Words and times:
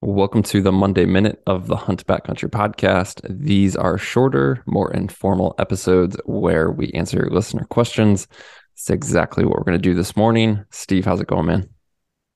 Welcome 0.00 0.44
to 0.44 0.62
the 0.62 0.70
Monday 0.70 1.06
Minute 1.06 1.42
of 1.48 1.66
the 1.66 1.74
Hunt 1.74 2.06
Backcountry 2.06 2.48
podcast. 2.50 3.20
These 3.28 3.74
are 3.74 3.98
shorter, 3.98 4.62
more 4.64 4.92
informal 4.92 5.56
episodes 5.58 6.16
where 6.24 6.70
we 6.70 6.92
answer 6.92 7.16
your 7.16 7.30
listener 7.30 7.64
questions. 7.64 8.28
It's 8.74 8.90
exactly 8.90 9.44
what 9.44 9.58
we're 9.58 9.64
going 9.64 9.76
to 9.76 9.82
do 9.82 9.94
this 9.94 10.16
morning. 10.16 10.64
Steve, 10.70 11.04
how's 11.04 11.20
it 11.20 11.26
going, 11.26 11.46
man? 11.46 11.68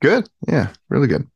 Good. 0.01 0.29
Yeah, 0.49 0.71
really 0.89 1.07
good. 1.07 1.31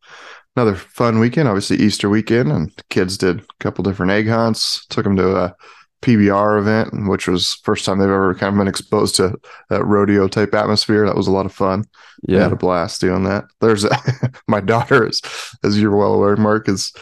Another 0.56 0.74
fun 0.74 1.20
weekend. 1.20 1.46
Obviously, 1.46 1.76
Easter 1.76 2.08
weekend, 2.08 2.50
and 2.50 2.72
kids 2.90 3.16
did 3.16 3.38
a 3.38 3.44
couple 3.60 3.84
different 3.84 4.10
egg 4.10 4.26
hunts. 4.26 4.84
Took 4.86 5.04
them 5.04 5.14
to 5.18 5.36
a 5.36 5.54
PBR 6.06 6.60
event, 6.60 7.08
which 7.08 7.26
was 7.26 7.54
first 7.64 7.84
time 7.84 7.98
they've 7.98 8.08
ever 8.08 8.34
kind 8.34 8.54
of 8.54 8.58
been 8.58 8.68
exposed 8.68 9.16
to 9.16 9.36
that 9.70 9.84
rodeo 9.84 10.28
type 10.28 10.54
atmosphere. 10.54 11.04
That 11.04 11.16
was 11.16 11.26
a 11.26 11.32
lot 11.32 11.46
of 11.46 11.52
fun. 11.52 11.84
Yeah, 12.22 12.44
had 12.44 12.52
a 12.52 12.56
blast 12.56 13.00
doing 13.00 13.24
that. 13.24 13.44
There's 13.60 13.84
a, 13.84 13.90
my 14.48 14.60
daughter 14.60 15.06
is, 15.06 15.20
as 15.64 15.80
you're 15.80 15.96
well 15.96 16.14
aware, 16.14 16.36
Mark 16.36 16.68
is 16.68 16.92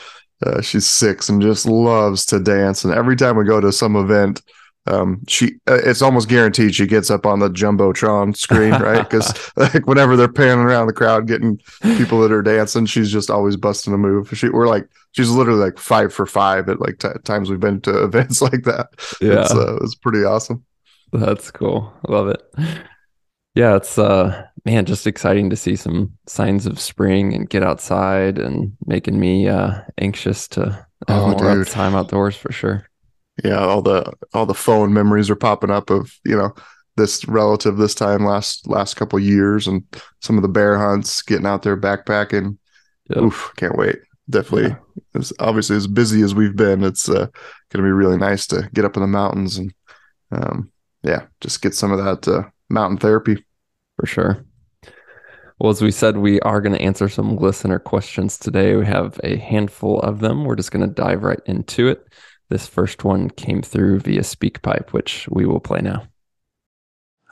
uh, 0.45 0.61
she's 0.61 0.87
six 0.87 1.29
and 1.29 1.43
just 1.43 1.67
loves 1.67 2.25
to 2.27 2.41
dance. 2.41 2.85
And 2.85 2.95
every 2.95 3.17
time 3.17 3.37
we 3.37 3.45
go 3.45 3.61
to 3.61 3.73
some 3.73 3.97
event, 3.97 4.43
um, 4.87 5.23
she 5.27 5.55
uh, 5.67 5.81
it's 5.85 6.03
almost 6.03 6.29
guaranteed 6.29 6.75
she 6.75 6.87
gets 6.87 7.11
up 7.11 7.25
on 7.25 7.39
the 7.39 7.49
jumbotron 7.49 8.37
screen, 8.37 8.73
right? 8.83 9.09
Because 9.09 9.33
like 9.57 9.87
whenever 9.87 10.17
they're 10.17 10.29
panning 10.29 10.65
around 10.65 10.87
the 10.87 10.93
crowd, 10.93 11.27
getting 11.27 11.59
people 11.83 12.21
that 12.21 12.33
are 12.33 12.43
dancing, 12.43 12.87
she's 12.87 13.11
just 13.11 13.31
always 13.31 13.57
busting 13.57 13.95
a 13.95 13.99
move. 13.99 14.31
She 14.37 14.49
we're 14.49 14.69
like 14.69 14.87
she's 15.13 15.31
literally 15.31 15.61
like 15.61 15.79
five 15.79 16.13
for 16.13 16.27
five 16.27 16.69
at 16.69 16.81
like 16.81 16.99
t- 16.99 17.09
times 17.25 17.49
we've 17.49 17.61
been 17.61 17.81
to 17.83 18.05
events 18.05 18.43
like 18.43 18.65
that. 18.65 18.89
Yeah, 19.21 19.43
it's, 19.43 19.53
uh, 19.53 19.79
it's 19.81 19.95
pretty 19.95 20.25
awesome. 20.25 20.65
That's 21.13 21.51
cool. 21.51 21.93
I 22.07 22.13
love 22.13 22.29
it. 22.29 22.43
Yeah, 23.55 23.77
it's 23.77 23.97
uh 23.99 24.47
man, 24.67 24.85
just 24.85 25.07
exciting 25.07 25.49
to 25.49 25.57
see 25.57 25.77
some 25.77 26.13
signs 26.27 26.67
of 26.67 26.79
spring 26.79 27.33
and 27.33 27.49
get 27.49 27.63
outside 27.63 28.39
and 28.39 28.77
making 28.85 29.19
me 29.19 29.49
uh 29.49 29.81
anxious 29.97 30.47
to 30.49 30.87
have 31.09 31.23
oh, 31.23 31.39
more 31.39 31.65
time 31.65 31.95
outdoors 31.95 32.37
for 32.37 32.51
sure 32.51 32.87
yeah 33.43 33.59
all 33.59 33.83
the 33.83 34.13
all 34.33 34.47
the 34.47 34.55
phone 34.55 34.93
memories 34.93 35.31
are 35.31 35.37
popping 35.37 35.71
up 35.71 35.91
of 35.91 36.13
you 36.25 36.37
know 36.37 36.53
this 36.97 37.27
relative 37.27 37.77
this 37.77 37.95
time 37.95 38.25
last 38.25 38.69
last 38.69 38.95
couple 38.95 39.19
years 39.19 39.67
and 39.67 39.83
some 40.21 40.37
of 40.37 40.43
the 40.43 40.49
bear 40.49 40.79
hunts 40.79 41.23
getting 41.23 41.47
out 41.47 41.63
there 41.63 41.77
backpacking 41.77 42.57
yep. 43.09 43.19
oof 43.19 43.53
can't 43.57 43.77
wait 43.77 43.97
definitely 44.31 44.71
yeah. 44.71 44.77
it's 45.15 45.33
obviously 45.41 45.77
as 45.77 45.87
busy 45.87 46.23
as 46.23 46.35
we've 46.35 46.57
been 46.57 46.85
it's 46.85 47.09
uh, 47.09 47.27
gonna 47.71 47.85
be 47.85 47.91
really 47.91 48.17
nice 48.17 48.47
to 48.47 48.69
get 48.73 48.85
up 48.85 48.97
in 48.97 49.03
the 49.03 49.09
mountains 49.09 49.57
and 49.57 49.75
um, 50.31 50.71
yeah 51.03 51.25
just 51.41 51.61
get 51.61 51.75
some 51.75 51.91
of 51.91 51.99
that 52.05 52.29
uh, 52.29 52.45
mountain 52.69 52.99
therapy 52.99 53.45
for 53.97 54.07
sure 54.07 54.45
well, 55.61 55.71
as 55.71 55.81
we 55.81 55.93
said, 55.93 56.17
we 56.17 56.41
are 56.41 56.61
going 56.61 56.75
to 56.75 56.83
answer 56.83 57.09
some 57.09 57.37
listener 57.37 57.79
questions 57.79 58.39
today. 58.39 58.75
We 58.75 58.85
have 58.87 59.21
a 59.23 59.37
handful 59.37 60.01
of 60.01 60.19
them. 60.19 60.45
We're 60.45 60.57
just 60.57 60.73
going 60.73 60.87
to 60.87 60.93
dive 60.93 61.23
right 61.23 61.41
into 61.47 61.87
it. 61.87 62.05
This 62.55 62.69
first 62.69 63.03
one 63.03 63.31
came 63.31 63.63
through 63.63 63.99
via 63.99 64.21
SpeakPipe, 64.21 64.91
which 64.91 65.29
we 65.29 65.45
will 65.45 65.59
play 65.59 65.81
now. 65.81 66.07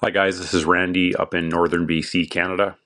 Hi, 0.03 0.11
guys. 0.11 0.41
This 0.41 0.53
is 0.53 0.65
Randy 0.65 1.15
up 1.15 1.33
in 1.33 1.49
northern 1.49 1.87
BC, 1.87 2.29
Canada. 2.29 2.77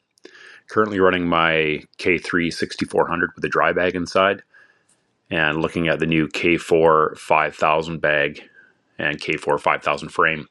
Currently 0.68 1.00
running 1.00 1.26
my 1.26 1.82
K3 1.98 2.52
6400 2.52 3.30
with 3.34 3.44
a 3.46 3.48
dry 3.48 3.72
bag 3.72 3.94
inside 3.94 4.42
and 5.30 5.62
looking 5.62 5.88
at 5.88 5.98
the 5.98 6.04
new 6.04 6.28
K4 6.28 7.16
5000 7.16 8.02
bag 8.02 8.42
and 8.98 9.18
K4 9.18 9.58
5000 9.58 10.10
frame. 10.10 10.46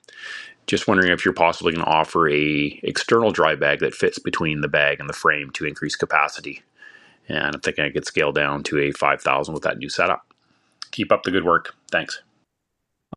Just 0.65 0.87
wondering 0.87 1.11
if 1.11 1.23
you're 1.23 1.35
possibly 1.35 1.73
going 1.73 1.85
to 1.85 1.91
offer 1.91 2.27
a 2.27 2.79
external 2.81 3.29
dry 3.29 3.53
bag 3.53 3.81
that 3.81 3.93
fits 3.93 4.17
between 4.17 4.61
the 4.61 4.67
bag 4.67 4.99
and 4.99 5.07
the 5.07 5.13
frame 5.13 5.51
to 5.51 5.67
increase 5.67 5.95
capacity. 5.95 6.63
And 7.29 7.53
I'm 7.53 7.61
thinking 7.61 7.85
I 7.85 7.91
could 7.91 8.07
scale 8.07 8.31
down 8.31 8.63
to 8.63 8.79
a 8.79 8.91
5000 8.91 9.53
with 9.53 9.61
that 9.61 9.77
new 9.77 9.89
setup 9.89 10.25
keep 10.91 11.11
up 11.11 11.23
the 11.23 11.31
good 11.31 11.45
work. 11.45 11.75
Thanks. 11.91 12.21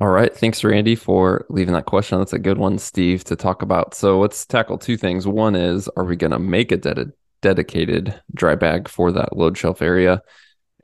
All 0.01 0.09
right. 0.09 0.35
Thanks, 0.35 0.63
Randy, 0.63 0.95
for 0.95 1.45
leaving 1.49 1.75
that 1.75 1.87
question. 1.87 2.19
That's 2.19 2.33
a 2.33 2.39
good 2.39 2.59
one, 2.59 2.79
Steve, 2.79 3.25
to 3.25 3.35
talk 3.35 3.63
about. 3.63 3.95
So 3.95 4.21
let's 4.21 4.47
tackle 4.47 4.79
two 4.79 4.97
things. 4.97 5.27
One 5.27 5.57
is, 5.57 5.89
are 5.97 6.05
we 6.05 6.15
going 6.15 6.31
to 6.31 6.39
make 6.39 6.71
a 6.71 6.77
ded- 6.77 7.13
dedicated 7.43 8.21
dry 8.35 8.55
bag 8.55 8.89
for 8.89 9.11
that 9.13 9.37
load 9.37 9.59
shelf 9.59 9.83
area? 9.83 10.23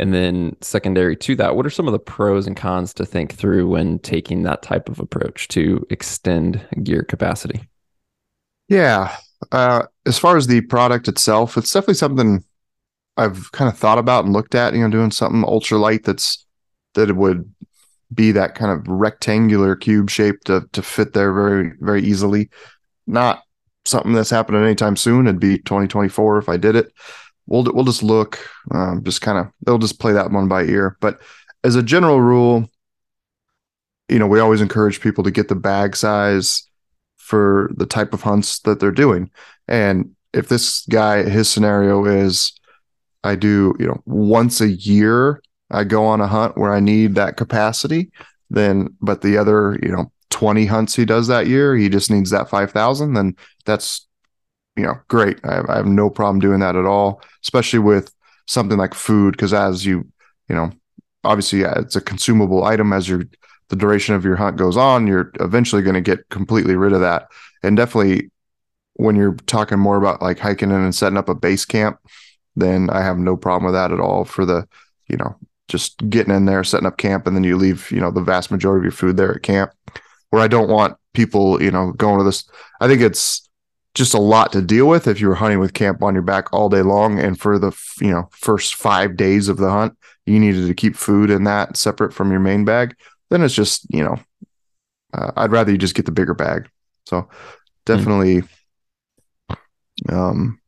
And 0.00 0.12
then, 0.12 0.56
secondary 0.60 1.16
to 1.18 1.36
that, 1.36 1.54
what 1.54 1.64
are 1.64 1.70
some 1.70 1.86
of 1.86 1.92
the 1.92 2.00
pros 2.00 2.48
and 2.48 2.56
cons 2.56 2.92
to 2.94 3.06
think 3.06 3.32
through 3.32 3.68
when 3.68 4.00
taking 4.00 4.42
that 4.42 4.62
type 4.62 4.88
of 4.88 4.98
approach 4.98 5.46
to 5.48 5.86
extend 5.90 6.66
gear 6.82 7.04
capacity? 7.04 7.68
Yeah. 8.68 9.14
Uh, 9.52 9.84
as 10.06 10.18
far 10.18 10.36
as 10.36 10.48
the 10.48 10.62
product 10.62 11.06
itself, 11.06 11.56
it's 11.56 11.70
definitely 11.70 11.94
something 11.94 12.44
I've 13.16 13.52
kind 13.52 13.70
of 13.70 13.78
thought 13.78 13.98
about 13.98 14.24
and 14.24 14.32
looked 14.32 14.56
at, 14.56 14.74
you 14.74 14.80
know, 14.80 14.90
doing 14.90 15.12
something 15.12 15.42
ultralight 15.42 16.02
that's 16.02 16.43
that 16.94 17.10
it 17.10 17.16
would 17.16 17.52
be 18.12 18.32
that 18.32 18.54
kind 18.54 18.70
of 18.70 18.86
rectangular 18.86 19.74
cube 19.76 20.10
shape 20.10 20.40
to 20.44 20.68
to 20.72 20.82
fit 20.82 21.12
there 21.12 21.32
very 21.32 21.72
very 21.80 22.02
easily. 22.02 22.50
Not 23.06 23.42
something 23.84 24.12
that's 24.12 24.30
happening 24.30 24.62
anytime 24.62 24.96
soon. 24.96 25.26
It'd 25.26 25.40
be 25.40 25.58
2024 25.58 26.38
if 26.38 26.48
I 26.48 26.56
did 26.56 26.76
it. 26.76 26.92
We'll 27.46 27.64
we'll 27.64 27.84
just 27.84 28.02
look, 28.02 28.38
um, 28.72 29.02
just 29.04 29.20
kind 29.20 29.38
of 29.38 29.52
they'll 29.64 29.78
just 29.78 30.00
play 30.00 30.12
that 30.12 30.30
one 30.30 30.48
by 30.48 30.64
ear. 30.64 30.96
But 31.00 31.20
as 31.62 31.76
a 31.76 31.82
general 31.82 32.20
rule, 32.20 32.68
you 34.08 34.18
know, 34.18 34.26
we 34.26 34.40
always 34.40 34.60
encourage 34.60 35.00
people 35.00 35.24
to 35.24 35.30
get 35.30 35.48
the 35.48 35.54
bag 35.54 35.96
size 35.96 36.68
for 37.16 37.70
the 37.76 37.86
type 37.86 38.12
of 38.12 38.22
hunts 38.22 38.60
that 38.60 38.80
they're 38.80 38.90
doing. 38.90 39.30
And 39.66 40.14
if 40.32 40.48
this 40.48 40.84
guy, 40.86 41.22
his 41.22 41.48
scenario 41.48 42.04
is, 42.04 42.52
I 43.22 43.34
do, 43.34 43.74
you 43.78 43.86
know, 43.86 44.02
once 44.04 44.60
a 44.60 44.68
year 44.68 45.42
I 45.74 45.84
go 45.84 46.06
on 46.06 46.20
a 46.20 46.26
hunt 46.26 46.56
where 46.56 46.72
I 46.72 46.80
need 46.80 47.14
that 47.14 47.36
capacity, 47.36 48.10
then 48.50 48.94
but 49.00 49.22
the 49.22 49.36
other, 49.36 49.78
you 49.82 49.90
know, 49.90 50.10
20 50.30 50.66
hunts 50.66 50.96
he 50.96 51.04
does 51.04 51.26
that 51.28 51.46
year, 51.46 51.76
he 51.76 51.88
just 51.88 52.10
needs 52.10 52.30
that 52.30 52.48
5,000, 52.48 53.14
then 53.14 53.36
that's 53.64 54.06
you 54.76 54.82
know, 54.82 54.98
great. 55.08 55.38
I 55.44 55.54
have, 55.54 55.66
I 55.68 55.76
have 55.76 55.86
no 55.86 56.10
problem 56.10 56.40
doing 56.40 56.60
that 56.60 56.76
at 56.76 56.84
all, 56.84 57.22
especially 57.42 57.78
with 57.78 58.12
something 58.46 58.76
like 58.76 58.94
food 58.94 59.32
because 59.32 59.54
as 59.54 59.86
you, 59.86 60.06
you 60.48 60.54
know, 60.54 60.72
obviously 61.22 61.60
yeah, 61.60 61.78
it's 61.78 61.96
a 61.96 62.00
consumable 62.00 62.64
item 62.64 62.92
as 62.92 63.08
your 63.08 63.24
the 63.68 63.76
duration 63.76 64.14
of 64.14 64.24
your 64.24 64.36
hunt 64.36 64.56
goes 64.56 64.76
on, 64.76 65.06
you're 65.06 65.32
eventually 65.40 65.80
going 65.80 65.94
to 65.94 66.00
get 66.00 66.28
completely 66.28 66.76
rid 66.76 66.92
of 66.92 67.00
that. 67.00 67.28
And 67.62 67.76
definitely 67.76 68.30
when 68.94 69.16
you're 69.16 69.34
talking 69.46 69.78
more 69.78 69.96
about 69.96 70.20
like 70.20 70.38
hiking 70.38 70.70
in 70.70 70.76
and 70.76 70.94
setting 70.94 71.16
up 71.16 71.28
a 71.28 71.34
base 71.34 71.64
camp, 71.64 71.98
then 72.56 72.90
I 72.90 73.02
have 73.02 73.18
no 73.18 73.36
problem 73.36 73.64
with 73.64 73.74
that 73.74 73.90
at 73.90 74.00
all 74.00 74.24
for 74.24 74.44
the, 74.44 74.68
you 75.08 75.16
know, 75.16 75.36
just 75.68 76.08
getting 76.10 76.34
in 76.34 76.44
there, 76.44 76.64
setting 76.64 76.86
up 76.86 76.98
camp, 76.98 77.26
and 77.26 77.36
then 77.36 77.44
you 77.44 77.56
leave, 77.56 77.90
you 77.90 78.00
know, 78.00 78.10
the 78.10 78.20
vast 78.20 78.50
majority 78.50 78.80
of 78.80 78.84
your 78.84 78.92
food 78.92 79.16
there 79.16 79.34
at 79.34 79.42
camp. 79.42 79.72
Where 80.30 80.42
I 80.42 80.48
don't 80.48 80.68
want 80.68 80.96
people, 81.12 81.62
you 81.62 81.70
know, 81.70 81.92
going 81.92 82.18
to 82.18 82.24
this. 82.24 82.48
I 82.80 82.88
think 82.88 83.00
it's 83.00 83.48
just 83.94 84.14
a 84.14 84.20
lot 84.20 84.52
to 84.52 84.60
deal 84.60 84.86
with 84.86 85.06
if 85.06 85.20
you 85.20 85.28
were 85.28 85.36
hunting 85.36 85.60
with 85.60 85.72
camp 85.72 86.02
on 86.02 86.14
your 86.14 86.22
back 86.22 86.52
all 86.52 86.68
day 86.68 86.82
long, 86.82 87.18
and 87.18 87.40
for 87.40 87.58
the 87.58 87.72
you 88.00 88.10
know 88.10 88.28
first 88.32 88.74
five 88.74 89.16
days 89.16 89.48
of 89.48 89.56
the 89.56 89.70
hunt, 89.70 89.96
you 90.26 90.38
needed 90.38 90.66
to 90.66 90.74
keep 90.74 90.96
food 90.96 91.30
in 91.30 91.44
that 91.44 91.76
separate 91.76 92.12
from 92.12 92.30
your 92.30 92.40
main 92.40 92.64
bag. 92.64 92.96
Then 93.30 93.42
it's 93.42 93.54
just 93.54 93.86
you 93.88 94.04
know, 94.04 94.18
uh, 95.12 95.32
I'd 95.36 95.52
rather 95.52 95.70
you 95.70 95.78
just 95.78 95.94
get 95.94 96.06
the 96.06 96.12
bigger 96.12 96.34
bag. 96.34 96.68
So 97.06 97.28
definitely, 97.86 98.42
mm-hmm. 99.50 100.14
um, 100.14 100.60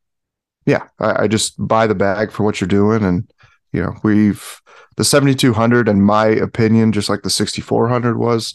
yeah, 0.65 0.87
I, 0.99 1.25
I 1.25 1.29
just 1.29 1.55
buy 1.59 1.87
the 1.87 1.95
bag 1.95 2.31
for 2.31 2.45
what 2.45 2.61
you're 2.61 2.69
doing, 2.69 3.03
and 3.03 3.31
you 3.73 3.83
know, 3.83 3.95
we've 4.03 4.61
the 4.97 5.05
7200 5.05 5.89
in 5.89 6.01
my 6.01 6.27
opinion 6.27 6.93
just 6.93 7.09
like 7.09 7.23
the 7.23 7.31
6400 7.31 8.19
was 8.19 8.55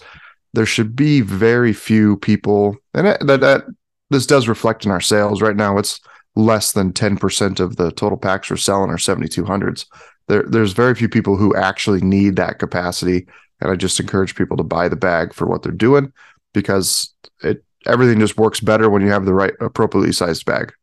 there 0.54 0.66
should 0.66 0.96
be 0.96 1.22
very 1.22 1.72
few 1.72 2.18
people 2.18 2.76
and 2.94 3.08
that, 3.08 3.40
that, 3.42 3.66
this 4.10 4.26
does 4.26 4.48
reflect 4.48 4.86
in 4.86 4.92
our 4.92 5.00
sales. 5.00 5.42
Right 5.42 5.56
now 5.56 5.78
it's 5.78 6.00
less 6.36 6.72
than 6.72 6.94
10% 6.94 7.60
of 7.60 7.78
the 7.78 7.92
total 7.92 8.18
packs 8.18 8.50
we're 8.50 8.58
selling 8.58 8.90
are 8.90 8.98
7200s 8.98 9.86
there, 10.28 10.44
there's 10.44 10.74
very 10.74 10.96
few 10.96 11.10
people 11.10 11.36
who 11.36 11.56
actually 11.56 12.02
need 12.02 12.38
that 12.38 12.58
capacity 12.58 13.28
and 13.60 13.70
i 13.70 13.76
just 13.76 14.00
encourage 14.00 14.36
people 14.36 14.56
to 14.56 14.64
buy 14.64 14.88
the 14.88 14.96
bag 14.96 15.34
for 15.34 15.46
what 15.46 15.62
they're 15.62 15.74
doing 15.74 16.12
because 16.54 17.14
it 17.44 17.64
everything 17.86 18.20
just 18.20 18.38
works 18.38 18.60
better 18.60 18.90
when 18.90 19.02
you 19.02 19.10
have 19.10 19.26
the 19.26 19.34
right 19.34 19.54
appropriately 19.60 20.12
sized 20.12 20.46
bag. 20.46 20.74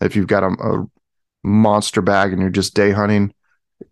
If 0.00 0.16
you've 0.16 0.26
got 0.26 0.42
a, 0.42 0.48
a 0.48 0.86
monster 1.44 2.02
bag 2.02 2.32
and 2.32 2.40
you're 2.40 2.50
just 2.50 2.74
day 2.74 2.90
hunting 2.90 3.32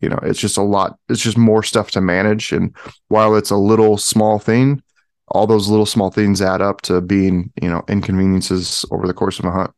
you 0.00 0.09
know 0.09 0.19
it's 0.23 0.41
just 0.41 0.56
a 0.56 0.62
lot 0.62 0.99
it's 1.09 1.23
just 1.23 1.38
more 1.38 1.62
stuff 1.62 1.91
to 1.93 2.00
manage. 2.00 2.53
And 2.53 2.75
while 3.09 3.37
it's 3.37 3.50
a 3.50 3.56
little 3.56 3.97
small 3.97 4.38
thing 4.38 4.83
all 5.29 5.47
those 5.47 5.69
little 5.69 5.87
small 5.87 6.11
things 6.11 6.41
add 6.41 6.62
up 6.62 6.83
to 6.83 7.00
being 7.00 7.53
you 7.61 7.69
know 7.69 7.83
inconveniences 7.88 8.85
over 8.91 9.06
the 9.06 9.15
course 9.15 9.38
of 9.38 9.44
a 9.44 9.50
hunt. 9.50 9.71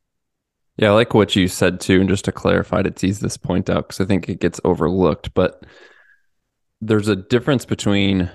Yeah 0.76 0.90
i 0.90 0.92
like 0.92 1.14
what 1.14 1.36
you 1.36 1.48
said 1.48 1.80
too. 1.80 2.00
And 2.00 2.08
just 2.08 2.24
to 2.26 2.32
clarify 2.32 2.82
to 2.82 2.90
tease 2.90 3.20
this 3.20 3.36
point 3.36 3.70
out 3.70 3.88
because 3.88 4.00
i 4.00 4.04
think 4.04 4.28
it 4.28 4.40
gets 4.40 4.60
overlooked 4.64 5.32
but 5.34 5.64
there's 6.80 7.08
a 7.08 7.16
difference 7.16 7.64
between 7.64 8.30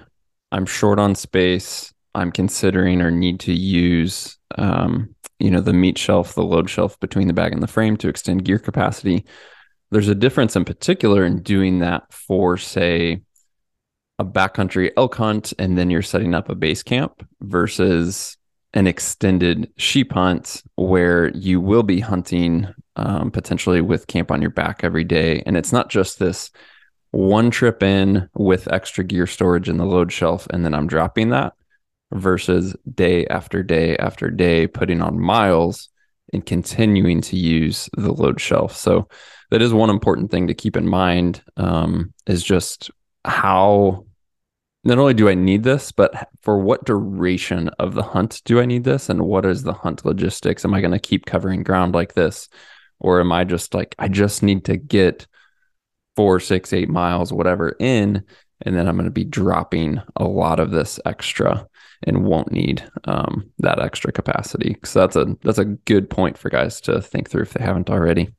i'm 0.52 0.66
short 0.66 1.00
on 1.00 1.16
space 1.16 1.94
i'm 2.16 2.32
considering 2.32 3.02
or 3.02 3.12
need 3.12 3.40
to 3.42 3.54
use 3.54 4.38
um, 4.58 5.16
you 5.40 5.50
know 5.50 5.62
the 5.62 5.74
meat 5.74 5.98
shelf 5.98 6.36
the 6.36 6.44
load 6.44 6.70
shelf 6.70 7.00
between 7.00 7.28
the 7.28 7.34
bag 7.34 7.54
and 7.54 7.64
the 7.64 7.68
frame 7.68 7.98
to 7.98 8.08
extend 8.08 8.46
gear 8.46 8.60
capacity 8.60 9.26
there's 9.94 10.08
a 10.10 10.16
difference 10.16 10.56
in 10.56 10.66
particular 10.66 11.24
in 11.24 11.42
doing 11.44 11.80
that 11.80 12.12
for, 12.12 12.58
say, 12.58 13.22
a 14.20 14.26
backcountry 14.26 14.92
elk 14.98 15.16
hunt, 15.16 15.54
and 15.60 15.78
then 15.78 15.90
you're 15.90 16.02
setting 16.02 16.34
up 16.34 16.50
a 16.50 16.56
base 16.56 16.84
camp 16.84 17.26
versus 17.42 18.38
an 18.74 18.88
extended 18.88 19.72
sheep 19.78 20.12
hunt 20.12 20.64
where 20.76 21.30
you 21.30 21.62
will 21.62 21.84
be 21.84 22.00
hunting 22.00 22.68
um, 22.96 23.30
potentially 23.30 23.82
with 23.82 24.08
camp 24.08 24.32
on 24.32 24.42
your 24.42 24.50
back 24.50 24.84
every 24.84 25.04
day. 25.04 25.44
And 25.46 25.56
it's 25.56 25.72
not 25.72 25.90
just 25.90 26.18
this 26.18 26.50
one 27.12 27.52
trip 27.52 27.84
in 27.84 28.28
with 28.34 28.72
extra 28.72 29.04
gear 29.04 29.28
storage 29.28 29.70
in 29.70 29.78
the 29.78 29.86
load 29.86 30.12
shelf, 30.12 30.48
and 30.50 30.66
then 30.66 30.74
I'm 30.74 30.88
dropping 30.88 31.30
that 31.30 31.54
versus 32.12 32.76
day 32.94 33.28
after 33.28 33.62
day 33.62 33.96
after 33.98 34.32
day 34.32 34.66
putting 34.66 35.02
on 35.02 35.20
miles 35.20 35.90
and 36.32 36.44
continuing 36.44 37.22
to 37.22 37.38
use 37.38 37.90
the 37.96 38.12
load 38.12 38.42
shelf. 38.42 38.76
So 38.76 39.08
that 39.54 39.62
is 39.62 39.72
one 39.72 39.92
important 39.92 40.32
thing 40.32 40.48
to 40.48 40.54
keep 40.56 40.76
in 40.76 40.90
mind 40.90 41.44
um, 41.58 42.12
is 42.26 42.44
just 42.44 42.90
how 43.24 44.04
not 44.84 44.98
only 44.98 45.14
do 45.14 45.30
I 45.30 45.36
need 45.36 45.62
this, 45.62 45.92
but 45.92 46.28
for 46.42 46.58
what 46.58 46.86
duration 46.86 47.70
of 47.78 47.94
the 47.94 48.02
hunt 48.02 48.42
do 48.46 48.60
I 48.60 48.66
need 48.66 48.84
this? 48.84 49.10
And 49.10 49.22
what 49.22 49.46
is 49.46 49.62
the 49.62 49.74
hunt 49.74 50.06
logistics? 50.06 50.66
Am 50.66 50.74
I 50.74 50.82
going 50.82 50.90
to 50.90 50.98
keep 50.98 51.28
covering 51.28 51.62
ground 51.62 51.94
like 51.94 52.16
this? 52.16 52.50
Or 53.00 53.20
am 53.20 53.32
I 53.32 53.44
just 53.44 53.76
like, 53.76 53.94
I 54.00 54.08
just 54.08 54.42
need 54.42 54.66
to 54.66 54.76
get 54.76 55.28
four, 56.16 56.40
six, 56.40 56.74
eight 56.74 56.90
miles, 56.90 57.32
whatever 57.32 57.76
in, 57.80 58.24
and 58.62 58.76
then 58.76 58.88
I'm 58.88 58.96
going 58.96 59.06
to 59.06 59.12
be 59.12 59.24
dropping 59.24 60.02
a 60.16 60.24
lot 60.24 60.60
of 60.60 60.72
this 60.72 61.00
extra 61.06 61.68
and 62.08 62.26
won't 62.26 62.52
need 62.52 62.84
um, 63.04 63.52
that 63.60 63.80
extra 63.80 64.12
capacity. 64.12 64.78
So 64.84 65.02
that's 65.02 65.16
a 65.16 65.38
that's 65.44 65.60
a 65.60 65.66
good 65.66 66.10
point 66.10 66.40
for 66.40 66.50
guys 66.50 66.82
to 66.82 67.04
think 67.04 67.30
through 67.30 67.44
if 67.44 67.54
they 67.54 67.64
haven't 67.64 67.92
already. 67.92 68.32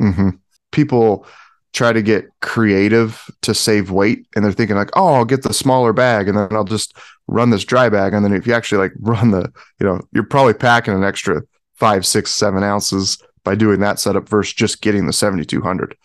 Mm-hmm. 0.00 0.30
People 0.72 1.26
try 1.72 1.92
to 1.92 2.02
get 2.02 2.26
creative 2.40 3.28
to 3.42 3.52
save 3.52 3.90
weight 3.90 4.26
and 4.36 4.44
they're 4.44 4.52
thinking 4.52 4.76
like 4.76 4.90
oh 4.94 5.14
i'll 5.14 5.24
get 5.24 5.42
the 5.42 5.52
smaller 5.52 5.92
bag 5.92 6.28
and 6.28 6.38
then 6.38 6.46
i'll 6.52 6.62
just 6.62 6.96
run 7.26 7.50
this 7.50 7.64
dry 7.64 7.88
bag. 7.88 8.12
And 8.14 8.24
then 8.24 8.32
if 8.32 8.46
you 8.46 8.54
actually 8.54 8.78
like 8.78 8.92
run 9.00 9.30
the 9.30 9.52
you 9.80 9.86
know 9.86 10.00
you're 10.12 10.24
probably 10.24 10.54
packing 10.54 10.94
an 10.94 11.04
extra 11.04 11.42
five 11.74 12.06
six 12.06 12.30
seven 12.30 12.62
ounces 12.62 13.18
by 13.44 13.54
doing 13.54 13.80
that 13.80 13.98
setup 13.98 14.28
versus 14.28 14.54
just 14.54 14.80
getting 14.80 15.06
the 15.06 15.12
7200 15.12 15.96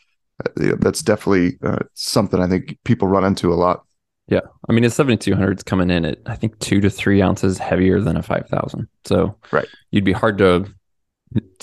uh, 0.45 0.75
that's 0.79 1.01
definitely 1.01 1.57
uh, 1.63 1.79
something 1.93 2.39
i 2.41 2.47
think 2.47 2.77
people 2.83 3.07
run 3.07 3.23
into 3.23 3.53
a 3.53 3.55
lot. 3.55 3.85
Yeah. 4.27 4.41
I 4.69 4.73
mean 4.73 4.83
a 4.83 4.89
7200 4.89 5.59
is 5.59 5.63
coming 5.63 5.89
in 5.89 6.05
at 6.05 6.19
i 6.25 6.35
think 6.35 6.57
two 6.59 6.81
to 6.81 6.89
three 6.89 7.21
ounces 7.21 7.57
heavier 7.57 8.01
than 8.01 8.17
a 8.17 8.23
5000 8.23 8.87
so 9.05 9.35
right. 9.51 9.67
you'd 9.91 10.03
be 10.03 10.11
hard 10.11 10.37
to 10.39 10.65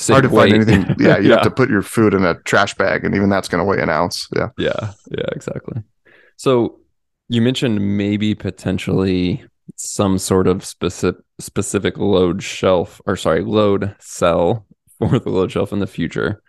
hard 0.09 0.25
to 0.25 0.31
find 0.31 0.55
anything. 0.55 0.85
Yeah, 0.99 1.19
you 1.19 1.31
yeah. 1.31 1.37
have 1.37 1.43
to 1.43 1.51
put 1.51 1.71
your 1.71 1.83
food 1.83 2.15
in 2.15 2.25
a 2.25 2.35
trash 2.43 2.75
bag, 2.75 3.05
and 3.05 3.15
even 3.15 3.29
that's 3.29 3.49
going 3.49 3.61
to 3.61 3.65
weigh 3.65 3.83
an 3.83 3.91
ounce. 3.91 4.29
Yeah, 4.35 4.51
yeah, 4.59 4.93
yeah, 5.11 5.27
exactly. 5.33 5.83
So 6.37 6.81
you 7.29 7.43
mentioned 7.43 7.97
maybe 7.97 8.35
potentially 8.35 9.45
some 9.77 10.19
sort 10.19 10.47
of 10.47 10.65
specific 10.65 11.23
specific 11.39 11.99
load 11.99 12.43
shelf, 12.43 13.01
or 13.07 13.17
sorry, 13.17 13.43
load 13.43 13.95
cell 13.99 14.67
for 14.99 15.19
the 15.19 15.31
load 15.31 15.53
shelf 15.53 15.73
in 15.73 15.81
the 15.81 15.87
future. 15.87 16.43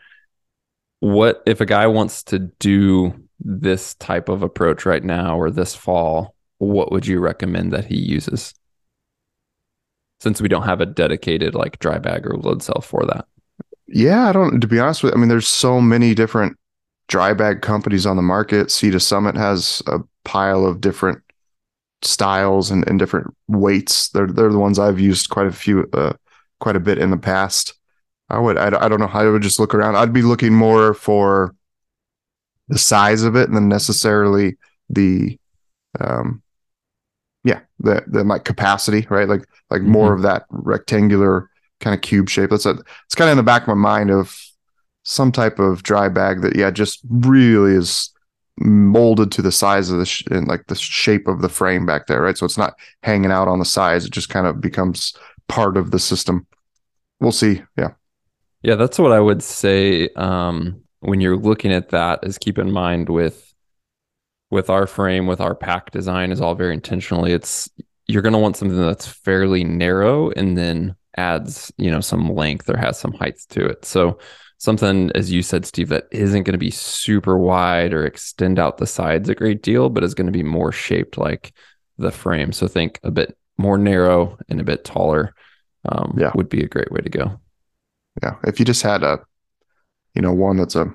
What 1.00 1.44
if 1.46 1.62
a 1.62 1.66
guy 1.66 1.88
wants 1.88 2.24
to 2.24 2.40
do 2.40 3.14
this 3.40 3.94
type 3.96 4.30
of 4.30 4.42
approach 4.42 4.86
right 4.86 5.04
now 5.04 5.38
or 5.40 5.52
this 5.52 5.76
fall? 5.76 6.36
What 6.58 6.92
would 6.92 7.06
you 7.06 7.20
recommend 7.20 7.72
that 7.74 7.86
he 7.86 7.98
uses? 7.98 8.54
Since 10.20 10.42
we 10.42 10.48
don't 10.48 10.64
have 10.64 10.82
a 10.82 10.86
dedicated 10.86 11.56
like 11.56 11.80
dry 11.80 12.00
bag 12.00 12.26
or 12.26 12.38
load 12.38 12.64
cell 12.64 12.82
for 12.82 13.06
that. 13.06 13.26
Yeah, 13.88 14.28
I 14.28 14.34
don't. 14.34 14.60
To 14.60 14.68
be 14.68 14.80
honest 14.80 15.04
with, 15.04 15.14
I 15.14 15.18
mean, 15.18 15.30
there's 15.30 15.48
so 15.48 15.80
many 15.80 16.14
different 16.14 16.58
dry 17.08 17.34
bag 17.34 17.62
companies 17.62 18.06
on 18.06 18.18
the 18.18 18.22
market. 18.22 18.70
Sea 18.70 18.92
to 18.92 19.00
Summit 19.00 19.36
has 19.36 19.82
a 19.88 20.00
pile 20.26 20.66
of 20.66 20.82
different 20.82 21.22
styles 22.02 22.70
and, 22.70 22.88
and 22.88 23.00
different 23.00 23.34
weights. 23.48 24.10
They're 24.10 24.28
they're 24.28 24.52
the 24.52 24.60
ones 24.60 24.80
I've 24.80 25.00
used 25.00 25.30
quite 25.30 25.48
a 25.48 25.52
few, 25.52 25.88
uh, 25.94 26.14
quite 26.60 26.76
a 26.76 26.82
bit 26.82 26.98
in 26.98 27.12
the 27.12 27.18
past. 27.18 27.74
I 28.30 28.40
would 28.40 28.58
I, 28.58 28.68
I 28.68 28.90
don't 28.90 29.00
know. 29.00 29.08
How 29.08 29.22
I 29.22 29.30
would 29.30 29.42
just 29.42 29.60
look 29.60 29.74
around. 29.74 29.96
I'd 29.96 30.14
be 30.14 30.22
looking 30.22 30.54
more 30.54 30.94
for 30.94 31.56
the 32.68 32.78
size 32.78 33.24
of 33.24 33.36
it 33.38 33.52
than 33.52 33.70
necessarily 33.70 34.58
the 34.90 35.40
um 36.02 36.42
the 37.80 38.04
the 38.08 38.24
like 38.24 38.46
capacity 38.46 39.06
right? 39.10 39.28
Like 39.28 39.46
like 39.70 39.82
mm-hmm. 39.82 39.92
more 39.92 40.14
of 40.14 40.22
that 40.24 40.46
rectangular 40.50 41.50
kind 41.80 41.94
of 41.94 42.02
cube 42.02 42.30
shape. 42.30 42.50
That's 42.50 42.66
a, 42.66 42.78
it's 43.06 43.16
kind 43.16 43.30
of 43.30 43.34
in 43.34 43.38
the 43.38 43.44
back 43.44 43.64
of 43.64 43.68
my 43.70 43.74
mind 43.76 44.12
of 44.12 44.36
some 45.04 45.32
type 45.32 45.60
of 45.60 45.84
dry 45.84 46.10
bag 46.10 46.42
that 46.42 46.56
yeah 46.56 46.72
just 46.72 47.00
really 47.10 47.74
is 47.74 48.10
molded 48.60 49.32
to 49.32 49.42
the 49.42 49.52
size 49.52 49.90
of 49.92 50.00
the 50.00 50.06
sh- 50.06 50.26
and 50.32 50.48
like 50.48 50.66
the 50.68 50.76
shape 50.76 51.28
of 51.28 51.42
the 51.42 51.50
frame 51.50 51.86
back 51.86 52.08
there 52.08 52.22
right? 52.22 52.38
So 52.38 52.46
it's 52.46 52.58
not 52.58 52.76
hanging 53.04 53.32
out 53.32 53.48
on 53.48 53.60
the 53.60 53.66
sides. 53.66 54.06
It 54.06 54.12
just 54.12 54.30
kind 54.30 54.48
of 54.48 54.60
becomes 54.60 55.16
part 55.48 55.78
of 55.78 55.92
the 55.92 56.00
system. 56.00 56.48
We'll 57.20 57.32
see. 57.32 57.62
Yeah. 57.78 57.92
Yeah 58.64 58.76
that's 58.76 59.00
what 59.00 59.12
i 59.12 59.20
would 59.20 59.42
say 59.44 60.10
um 60.16 60.82
when 61.00 61.22
you're 61.22 61.38
looking 61.38 61.72
at 61.72 61.90
that 61.90 62.20
is 62.24 62.38
keep 62.38 62.58
in 62.58 62.72
mind 62.72 63.08
with 63.08 63.54
with 64.50 64.70
our 64.70 64.88
frame, 64.88 65.28
with 65.28 65.42
our 65.42 65.56
pack 65.56 65.92
design 65.92 66.32
is 66.32 66.42
all 66.42 66.56
very 66.56 66.74
intentionally. 66.74 67.34
It's 67.34 67.70
you're 68.08 68.22
going 68.22 68.34
to 68.34 68.40
want 68.40 68.56
something 68.56 68.80
that's 68.80 69.08
fairly 69.08 69.64
narrow 69.64 70.30
and 70.32 70.58
then 70.58 70.96
adds, 71.18 71.72
you 71.78 71.92
know, 71.92 72.00
some 72.00 72.34
length 72.34 72.70
or 72.70 72.78
has 72.78 72.98
some 72.98 73.12
height 73.14 73.40
to 73.50 73.66
it. 73.66 73.84
So 73.84 74.20
something, 74.60 75.12
as 75.14 75.32
you 75.32 75.42
said, 75.42 75.66
Steve, 75.66 75.90
that 75.90 76.08
isn't 76.12 76.44
going 76.44 76.54
to 76.54 76.58
be 76.58 76.72
super 76.72 77.38
wide 77.38 77.94
or 77.94 78.06
extend 78.06 78.60
out 78.60 78.78
the 78.78 78.88
sides 78.88 79.28
a 79.28 79.36
great 79.36 79.62
deal, 79.62 79.90
but 79.90 80.04
is 80.04 80.14
going 80.14 80.28
to 80.28 80.32
be 80.32 80.44
more 80.44 80.72
shaped 80.72 81.18
like 81.18 81.52
the 81.98 82.12
frame. 82.12 82.54
So 82.54 82.68
think 82.68 83.00
a 83.04 83.12
bit 83.12 83.38
more 83.58 83.78
narrow 83.78 84.38
and 84.48 84.62
a 84.62 84.64
bit 84.64 84.86
taller. 84.86 85.34
Um, 85.90 86.18
yeah. 86.20 86.32
would 86.36 86.50
be 86.50 86.64
a 86.64 86.68
great 86.68 86.92
way 86.92 87.00
to 87.00 87.10
go. 87.10 87.40
Yeah, 88.22 88.36
if 88.44 88.60
you 88.60 88.66
just 88.66 88.82
had 88.82 89.04
a, 89.04 89.20
you 90.16 90.22
know, 90.22 90.34
one 90.34 90.58
that's 90.58 90.76
a 90.76 90.94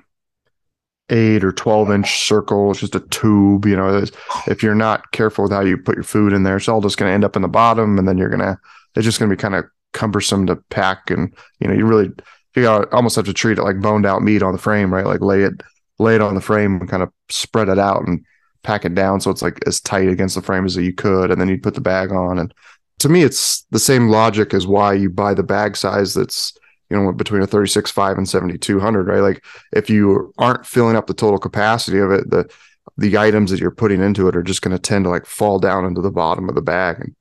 eight 1.13 1.43
or 1.43 1.51
12 1.51 1.91
inch 1.91 2.25
circle. 2.25 2.71
It's 2.71 2.79
just 2.79 2.95
a 2.95 2.99
tube, 2.99 3.65
you 3.65 3.75
know, 3.75 4.03
if 4.47 4.63
you're 4.63 4.75
not 4.75 5.11
careful 5.11 5.43
with 5.43 5.51
how 5.51 5.61
you 5.61 5.77
put 5.77 5.95
your 5.95 6.03
food 6.03 6.33
in 6.33 6.43
there, 6.43 6.57
it's 6.57 6.67
all 6.67 6.81
just 6.81 6.97
going 6.97 7.09
to 7.09 7.13
end 7.13 7.23
up 7.23 7.35
in 7.35 7.43
the 7.43 7.47
bottom. 7.47 7.97
And 7.97 8.07
then 8.07 8.17
you're 8.17 8.29
going 8.29 8.39
to, 8.39 8.57
it's 8.95 9.05
just 9.05 9.19
going 9.19 9.29
to 9.29 9.35
be 9.35 9.39
kind 9.39 9.55
of 9.55 9.65
cumbersome 9.93 10.47
to 10.47 10.55
pack. 10.69 11.11
And, 11.11 11.33
you 11.59 11.67
know, 11.67 11.73
you 11.73 11.85
really, 11.85 12.09
you 12.55 12.63
got 12.63 12.91
almost 12.91 13.15
have 13.15 13.25
to 13.25 13.33
treat 13.33 13.59
it 13.59 13.63
like 13.63 13.79
boned 13.79 14.05
out 14.05 14.23
meat 14.23 14.41
on 14.41 14.53
the 14.53 14.59
frame, 14.59 14.91
right? 14.91 15.05
Like 15.05 15.21
lay 15.21 15.43
it, 15.43 15.61
lay 15.99 16.15
it 16.15 16.21
on 16.21 16.33
the 16.33 16.41
frame 16.41 16.77
and 16.77 16.89
kind 16.89 17.03
of 17.03 17.11
spread 17.29 17.69
it 17.69 17.79
out 17.79 18.05
and 18.07 18.25
pack 18.63 18.83
it 18.83 18.95
down. 18.95 19.21
So 19.21 19.29
it's 19.29 19.43
like 19.43 19.59
as 19.67 19.79
tight 19.79 20.09
against 20.09 20.35
the 20.35 20.41
frame 20.41 20.65
as 20.65 20.75
you 20.75 20.93
could. 20.93 21.29
And 21.29 21.39
then 21.39 21.47
you'd 21.47 21.63
put 21.63 21.75
the 21.75 21.81
bag 21.81 22.11
on. 22.11 22.39
And 22.39 22.51
to 22.99 23.09
me, 23.09 23.21
it's 23.21 23.65
the 23.69 23.79
same 23.79 24.09
logic 24.09 24.53
as 24.53 24.65
why 24.65 24.93
you 24.93 25.11
buy 25.11 25.35
the 25.35 25.43
bag 25.43 25.77
size 25.77 26.15
that's, 26.15 26.53
you 26.93 27.01
know 27.01 27.11
between 27.11 27.41
a 27.41 27.47
36.5 27.47 28.17
and 28.17 28.29
7200 28.29 29.07
right? 29.07 29.19
Like 29.19 29.43
if 29.71 29.89
you 29.89 30.33
aren't 30.37 30.65
filling 30.65 30.95
up 30.95 31.07
the 31.07 31.13
total 31.13 31.39
capacity 31.39 31.99
of 31.99 32.11
it 32.11 32.29
the 32.29 32.49
the 32.97 33.17
items 33.17 33.49
that 33.49 33.59
you're 33.59 33.71
putting 33.71 34.01
into 34.01 34.27
it 34.27 34.35
are 34.35 34.43
just 34.43 34.61
going 34.61 34.75
to 34.75 34.79
tend 34.79 35.05
to 35.05 35.09
like 35.09 35.25
fall 35.25 35.59
down 35.59 35.85
into 35.85 36.01
the 36.01 36.11
bottom 36.11 36.49
of 36.49 36.55
the 36.55 36.61
bag. 36.61 36.97
And 36.99 37.15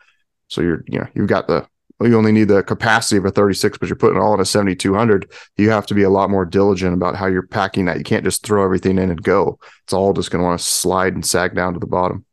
so 0.49 0.61
you're 0.61 0.85
you 0.87 0.99
know 0.99 1.07
you've 1.15 1.29
got 1.29 1.47
the 1.47 1.67
you 2.01 2.19
only 2.19 2.33
need 2.33 2.49
the 2.49 2.65
capacity 2.65 3.17
of 3.17 3.25
a 3.25 3.31
36 3.31 3.79
but 3.79 3.89
you're 3.89 3.95
putting 3.95 4.21
all 4.21 4.35
in 4.35 4.41
a 4.41 4.45
7200 4.45 5.31
you 5.57 5.71
have 5.71 5.87
to 5.87 5.95
be 5.95 6.03
a 6.03 6.11
lot 6.11 6.31
more 6.31 6.45
diligent 6.45 6.95
about 6.95 7.15
how 7.15 7.27
you're 7.27 7.47
packing 7.47 7.85
that. 7.85 7.97
You 7.97 8.03
can't 8.03 8.25
just 8.25 8.45
throw 8.45 8.65
everything 8.65 8.99
in 8.99 9.09
and 9.09 9.23
go. 9.23 9.61
It's 9.85 9.93
all 9.93 10.13
just 10.13 10.31
going 10.31 10.43
to 10.43 10.47
want 10.47 10.59
to 10.59 10.67
slide 10.67 11.15
and 11.15 11.25
sag 11.25 11.55
down 11.55 11.75
to 11.75 11.81
the 11.81 11.87
bottom 11.87 12.25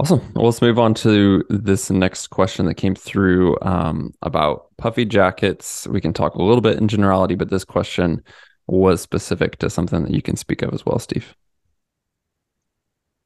Awesome. 0.00 0.20
Well, 0.34 0.46
let's 0.46 0.62
move 0.62 0.78
on 0.78 0.94
to 0.94 1.44
this 1.48 1.90
next 1.90 2.28
question 2.28 2.66
that 2.66 2.74
came 2.74 2.94
through 2.94 3.56
um, 3.62 4.12
about 4.22 4.66
puffy 4.78 5.04
jackets. 5.04 5.86
We 5.86 6.00
can 6.00 6.12
talk 6.12 6.34
a 6.34 6.42
little 6.42 6.62
bit 6.62 6.78
in 6.78 6.88
generality, 6.88 7.34
but 7.34 7.50
this 7.50 7.64
question 7.64 8.22
was 8.66 9.00
specific 9.00 9.58
to 9.58 9.70
something 9.70 10.02
that 10.04 10.14
you 10.14 10.22
can 10.22 10.36
speak 10.36 10.62
of 10.62 10.72
as 10.72 10.84
well, 10.86 10.98
Steve. 10.98 11.34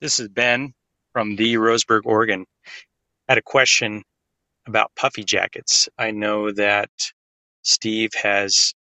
This 0.00 0.20
is 0.20 0.28
Ben 0.28 0.74
from 1.12 1.36
the 1.36 1.54
Roseburg, 1.54 2.02
Oregon. 2.04 2.44
Had 3.28 3.38
a 3.38 3.42
question 3.42 4.02
about 4.66 4.90
puffy 4.96 5.24
jackets. 5.24 5.88
I 5.96 6.10
know 6.10 6.50
that 6.52 6.90
Steve 7.62 8.10
has 8.22 8.74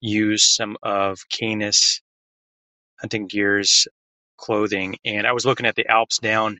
used 0.00 0.54
some 0.54 0.76
of 0.82 1.18
Canis 1.30 2.00
hunting 3.00 3.26
gear's 3.26 3.86
clothing. 4.36 4.96
And 5.04 5.26
I 5.26 5.32
was 5.32 5.46
looking 5.46 5.66
at 5.66 5.74
the 5.76 5.86
Alps 5.88 6.18
Down 6.18 6.58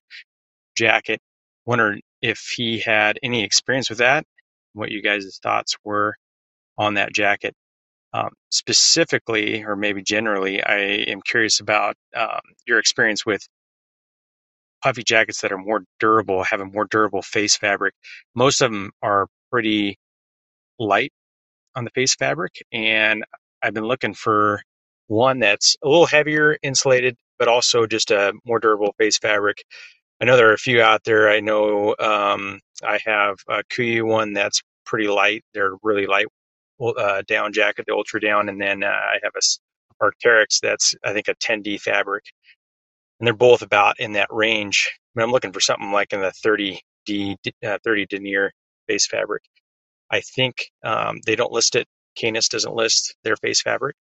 jacket, 0.76 1.20
wondering 1.66 2.02
if 2.22 2.52
he 2.56 2.78
had 2.78 3.18
any 3.22 3.44
experience 3.44 3.88
with 3.88 3.98
that, 3.98 4.24
what 4.72 4.90
you 4.90 5.02
guys' 5.02 5.38
thoughts 5.42 5.76
were 5.84 6.16
on 6.78 6.94
that 6.94 7.12
jacket. 7.12 7.54
Um, 8.12 8.30
specifically, 8.50 9.64
or 9.64 9.74
maybe 9.74 10.02
generally, 10.02 10.62
I 10.62 10.78
am 10.78 11.20
curious 11.20 11.58
about 11.58 11.96
um, 12.16 12.40
your 12.66 12.78
experience 12.78 13.26
with 13.26 13.42
puffy 14.84 15.02
jackets 15.02 15.40
that 15.40 15.50
are 15.50 15.58
more 15.58 15.82
durable, 15.98 16.44
have 16.44 16.60
a 16.60 16.66
more 16.66 16.84
durable 16.84 17.22
face 17.22 17.56
fabric. 17.56 17.94
Most 18.34 18.60
of 18.60 18.70
them 18.70 18.92
are 19.02 19.26
pretty 19.50 19.98
light 20.78 21.12
on 21.74 21.84
the 21.84 21.90
face 21.90 22.14
fabric, 22.14 22.52
and 22.72 23.24
I've 23.62 23.74
been 23.74 23.86
looking 23.86 24.14
for 24.14 24.62
one 25.08 25.40
that's 25.40 25.76
a 25.82 25.88
little 25.88 26.06
heavier 26.06 26.56
insulated, 26.62 27.16
but 27.38 27.48
also 27.48 27.86
just 27.86 28.10
a 28.10 28.32
more 28.44 28.58
durable 28.58 28.94
face 28.98 29.18
fabric. 29.18 29.64
I 30.20 30.24
know 30.24 30.36
there 30.36 30.50
are 30.50 30.54
a 30.54 30.58
few 30.58 30.80
out 30.80 31.04
there. 31.04 31.28
I 31.28 31.40
know 31.40 31.94
um, 31.98 32.60
I 32.82 32.98
have 33.04 33.36
a 33.48 33.62
Kuiu 33.64 34.04
one 34.04 34.32
that's 34.32 34.62
pretty 34.86 35.08
light. 35.08 35.44
They're 35.54 35.74
really 35.82 36.06
light 36.06 36.26
uh, 36.80 37.22
down 37.26 37.52
jacket, 37.52 37.84
the 37.86 37.94
Ultra 37.94 38.20
Down, 38.20 38.48
and 38.48 38.60
then 38.60 38.82
uh, 38.82 38.88
I 38.88 39.18
have 39.22 39.32
a 39.36 39.40
Arc'teryx 40.02 40.60
that's 40.60 40.94
I 41.04 41.12
think 41.12 41.28
a 41.28 41.34
10D 41.36 41.80
fabric, 41.80 42.24
and 43.18 43.26
they're 43.26 43.34
both 43.34 43.62
about 43.62 43.98
in 44.00 44.12
that 44.12 44.28
range. 44.30 44.90
I 45.16 45.22
I'm 45.22 45.30
looking 45.30 45.52
for 45.52 45.60
something 45.60 45.92
like 45.92 46.12
in 46.12 46.20
the 46.20 46.32
30D, 46.44 47.36
uh, 47.64 47.78
30 47.84 48.06
denier 48.06 48.52
face 48.88 49.06
fabric. 49.06 49.42
I 50.10 50.20
think 50.20 50.56
um, 50.84 51.20
they 51.26 51.36
don't 51.36 51.52
list 51.52 51.76
it. 51.76 51.86
Canis 52.16 52.48
doesn't 52.48 52.74
list 52.74 53.16
their 53.24 53.36
face 53.36 53.60
fabric, 53.62 53.96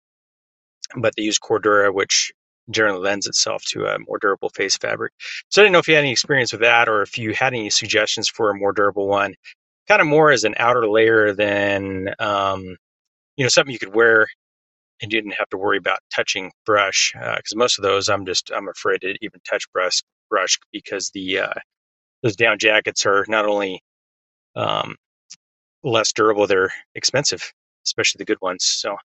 but 0.97 1.13
they 1.15 1.23
use 1.23 1.39
Cordura, 1.39 1.93
which 1.93 2.31
generally 2.71 2.99
lends 2.99 3.27
itself 3.27 3.63
to 3.65 3.85
a 3.85 3.99
more 3.99 4.17
durable 4.19 4.49
face 4.49 4.77
fabric. 4.77 5.13
So 5.49 5.61
I 5.61 5.65
didn't 5.65 5.73
know 5.73 5.79
if 5.79 5.87
you 5.87 5.95
had 5.95 6.01
any 6.03 6.11
experience 6.11 6.51
with 6.51 6.61
that 6.61 6.87
or 6.89 7.01
if 7.01 7.17
you 7.17 7.33
had 7.33 7.53
any 7.53 7.69
suggestions 7.69 8.29
for 8.29 8.49
a 8.49 8.57
more 8.57 8.73
durable 8.73 9.07
one, 9.07 9.35
kind 9.87 10.01
of 10.01 10.07
more 10.07 10.31
as 10.31 10.43
an 10.43 10.55
outer 10.57 10.87
layer 10.87 11.33
than, 11.33 12.13
um, 12.19 12.77
you 13.35 13.45
know, 13.45 13.49
something 13.49 13.73
you 13.73 13.79
could 13.79 13.95
wear 13.95 14.27
and 15.01 15.11
you 15.11 15.21
didn't 15.21 15.35
have 15.35 15.49
to 15.49 15.57
worry 15.57 15.77
about 15.77 15.99
touching 16.13 16.51
brush. 16.65 17.11
Because 17.13 17.53
uh, 17.53 17.57
most 17.57 17.79
of 17.79 17.83
those, 17.83 18.09
I'm 18.09 18.25
just, 18.25 18.51
I'm 18.55 18.69
afraid 18.69 19.01
to 19.01 19.15
even 19.21 19.39
touch 19.49 19.63
brush, 19.73 20.03
brush 20.29 20.59
because 20.71 21.11
the, 21.13 21.39
uh, 21.39 21.53
those 22.23 22.35
down 22.35 22.59
jackets 22.59 23.05
are 23.05 23.25
not 23.27 23.45
only 23.45 23.81
um, 24.55 24.95
less 25.83 26.13
durable, 26.13 26.47
they're 26.47 26.71
expensive, 26.95 27.51
especially 27.85 28.19
the 28.19 28.25
good 28.25 28.41
ones. 28.41 28.63
So, 28.63 28.97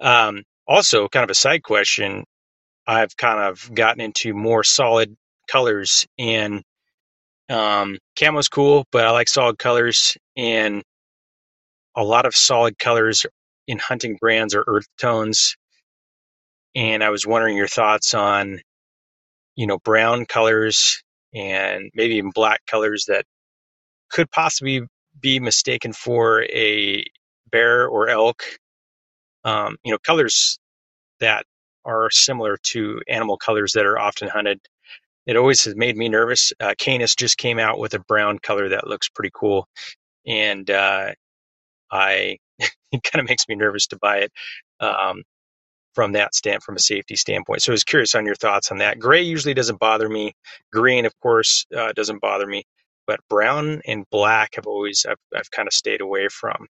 um, 0.00 0.42
also, 0.66 1.08
kind 1.08 1.24
of 1.24 1.30
a 1.30 1.34
side 1.34 1.62
question 1.62 2.24
I've 2.88 3.16
kind 3.18 3.40
of 3.40 3.72
gotten 3.74 4.00
into 4.00 4.34
more 4.34 4.64
solid 4.64 5.14
colors 5.48 6.06
and 6.18 6.62
um, 7.50 7.98
camo's 8.16 8.48
cool, 8.48 8.86
but 8.92 9.06
I 9.06 9.10
like 9.10 9.28
solid 9.28 9.58
colors 9.58 10.16
and 10.36 10.82
a 11.96 12.02
lot 12.02 12.26
of 12.26 12.34
solid 12.34 12.78
colors 12.78 13.26
in 13.66 13.78
hunting 13.78 14.16
brands 14.20 14.54
or 14.54 14.64
earth 14.66 14.86
tones. 15.00 15.56
And 16.74 17.04
I 17.04 17.10
was 17.10 17.26
wondering 17.26 17.56
your 17.56 17.68
thoughts 17.68 18.14
on, 18.14 18.60
you 19.56 19.66
know, 19.66 19.78
brown 19.78 20.26
colors 20.26 21.02
and 21.34 21.90
maybe 21.94 22.14
even 22.16 22.30
black 22.30 22.60
colors 22.66 23.04
that 23.08 23.26
could 24.10 24.30
possibly 24.30 24.82
be 25.20 25.40
mistaken 25.40 25.92
for 25.92 26.44
a 26.44 27.04
bear 27.50 27.86
or 27.88 28.08
elk. 28.08 28.42
Um, 29.44 29.76
you 29.84 29.92
know, 29.92 29.98
colors 29.98 30.58
that 31.20 31.44
are 31.84 32.10
similar 32.10 32.58
to 32.64 33.00
animal 33.08 33.36
colors 33.38 33.72
that 33.74 33.86
are 33.86 33.98
often 33.98 34.28
hunted. 34.28 34.60
It 35.26 35.36
always 35.36 35.64
has 35.64 35.76
made 35.76 35.96
me 35.96 36.08
nervous. 36.08 36.52
Uh, 36.60 36.74
Canis 36.78 37.14
just 37.16 37.38
came 37.38 37.58
out 37.58 37.78
with 37.78 37.94
a 37.94 38.00
brown 38.00 38.38
color 38.40 38.70
that 38.70 38.88
looks 38.88 39.08
pretty 39.08 39.30
cool, 39.34 39.68
and 40.26 40.70
uh, 40.70 41.12
I 41.92 42.38
it 42.60 43.02
kind 43.04 43.22
of 43.22 43.28
makes 43.28 43.48
me 43.48 43.56
nervous 43.56 43.88
to 43.88 43.98
buy 43.98 44.18
it 44.18 44.32
um, 44.80 45.22
from 45.94 46.12
that 46.12 46.34
stand 46.34 46.62
from 46.62 46.76
a 46.76 46.80
safety 46.80 47.16
standpoint. 47.16 47.62
So 47.62 47.72
I 47.72 47.74
was 47.74 47.84
curious 47.84 48.14
on 48.16 48.26
your 48.26 48.36
thoughts 48.36 48.72
on 48.72 48.78
that. 48.78 48.98
Gray 49.00 49.22
usually 49.22 49.54
doesn't 49.54 49.80
bother 49.80 50.08
me. 50.08 50.34
Green, 50.72 51.06
of 51.06 51.14
course, 51.20 51.66
uh, 51.76 51.92
doesn't 51.92 52.20
bother 52.22 52.46
me, 52.46 52.64
but 53.06 53.20
brown 53.30 53.82
and 53.86 54.04
black 54.10 54.56
have 54.56 54.66
always 54.66 55.06
I've, 55.08 55.18
I've 55.36 55.50
kind 55.52 55.68
of 55.68 55.74
stayed 55.74 56.02
away 56.02 56.28
from. 56.28 56.66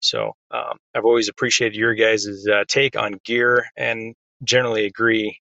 So 0.00 0.32
um, 0.50 0.78
I've 0.94 1.04
always 1.04 1.28
appreciated 1.28 1.76
your 1.76 1.94
guys' 1.94 2.46
uh, 2.52 2.64
take 2.68 2.96
on 2.96 3.18
gear 3.24 3.66
and 3.76 4.14
generally 4.42 4.86
agree. 4.86 5.38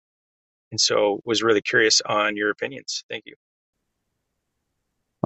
And 0.72 0.80
so 0.80 1.22
was 1.26 1.42
really 1.42 1.62
curious 1.62 2.02
on 2.02 2.36
your 2.36 2.50
opinions. 2.50 3.04
Thank 3.10 3.24
you. 3.26 3.36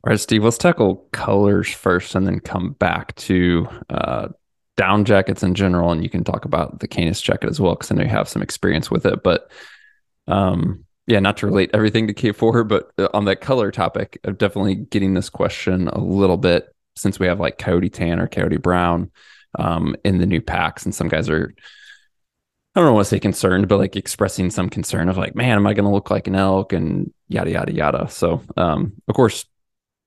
All 0.04 0.10
right, 0.10 0.20
Steve, 0.20 0.44
let's 0.44 0.58
tackle 0.58 1.08
colors 1.12 1.72
first 1.72 2.16
and 2.16 2.26
then 2.26 2.40
come 2.40 2.72
back 2.74 3.16
to 3.16 3.68
uh, 3.90 4.30
down 4.76 5.06
jackets 5.06 5.44
in 5.44 5.54
general. 5.54 5.92
And 5.92 6.04
you 6.04 6.10
can 6.10 6.24
talk 6.24 6.46
about 6.46 6.80
the 6.80 6.88
Canis 6.88 7.22
jacket 7.22 7.50
as 7.50 7.60
well, 7.60 7.76
because 7.76 7.92
I 7.92 7.96
know 7.96 8.04
you 8.04 8.10
have 8.10 8.28
some 8.28 8.42
experience 8.42 8.90
with 8.90 9.06
it. 9.06 9.22
But 9.24 9.52
um, 10.28 10.86
yeah, 11.06 11.20
not 11.20 11.38
to 11.38 11.46
relate 11.46 11.70
everything 11.74 12.08
to 12.08 12.14
K4, 12.14 12.68
but 12.68 12.92
uh, 12.98 13.10
on 13.14 13.26
that 13.26 13.42
color 13.42 13.72
topic, 13.72 14.20
I'm 14.24 14.36
definitely 14.36 14.76
getting 14.76 15.14
this 15.14 15.30
question 15.30 15.90
a 15.90 16.00
little 16.00 16.38
bit 16.38 16.74
since 16.96 17.20
we 17.20 17.28
have 17.28 17.40
like 17.40 17.58
Coyote 17.58 17.90
Tan 17.90 18.20
or 18.20 18.28
Coyote 18.28 18.58
Brown 18.58 19.12
um, 19.60 19.96
in 20.04 20.18
the 20.18 20.26
new 20.26 20.42
packs. 20.42 20.86
And 20.86 20.96
some 20.96 21.08
guys 21.08 21.30
are 21.30 21.54
I 22.76 22.80
don't 22.80 22.94
want 22.94 23.06
to 23.06 23.10
say 23.10 23.20
concerned, 23.20 23.68
but 23.68 23.78
like 23.78 23.96
expressing 23.96 24.50
some 24.50 24.70
concern 24.70 25.08
of 25.08 25.18
like, 25.18 25.36
man, 25.36 25.58
am 25.58 25.68
I 25.68 25.74
going 25.74 25.86
to 25.86 25.92
look 25.92 26.10
like 26.10 26.28
an 26.28 26.36
elk 26.36 26.74
and 26.74 27.14
yada 27.28 27.52
yada 27.52 27.74
yada. 27.74 28.08
So, 28.10 28.42
um, 28.58 28.94
of 29.08 29.16
course, 29.16 29.46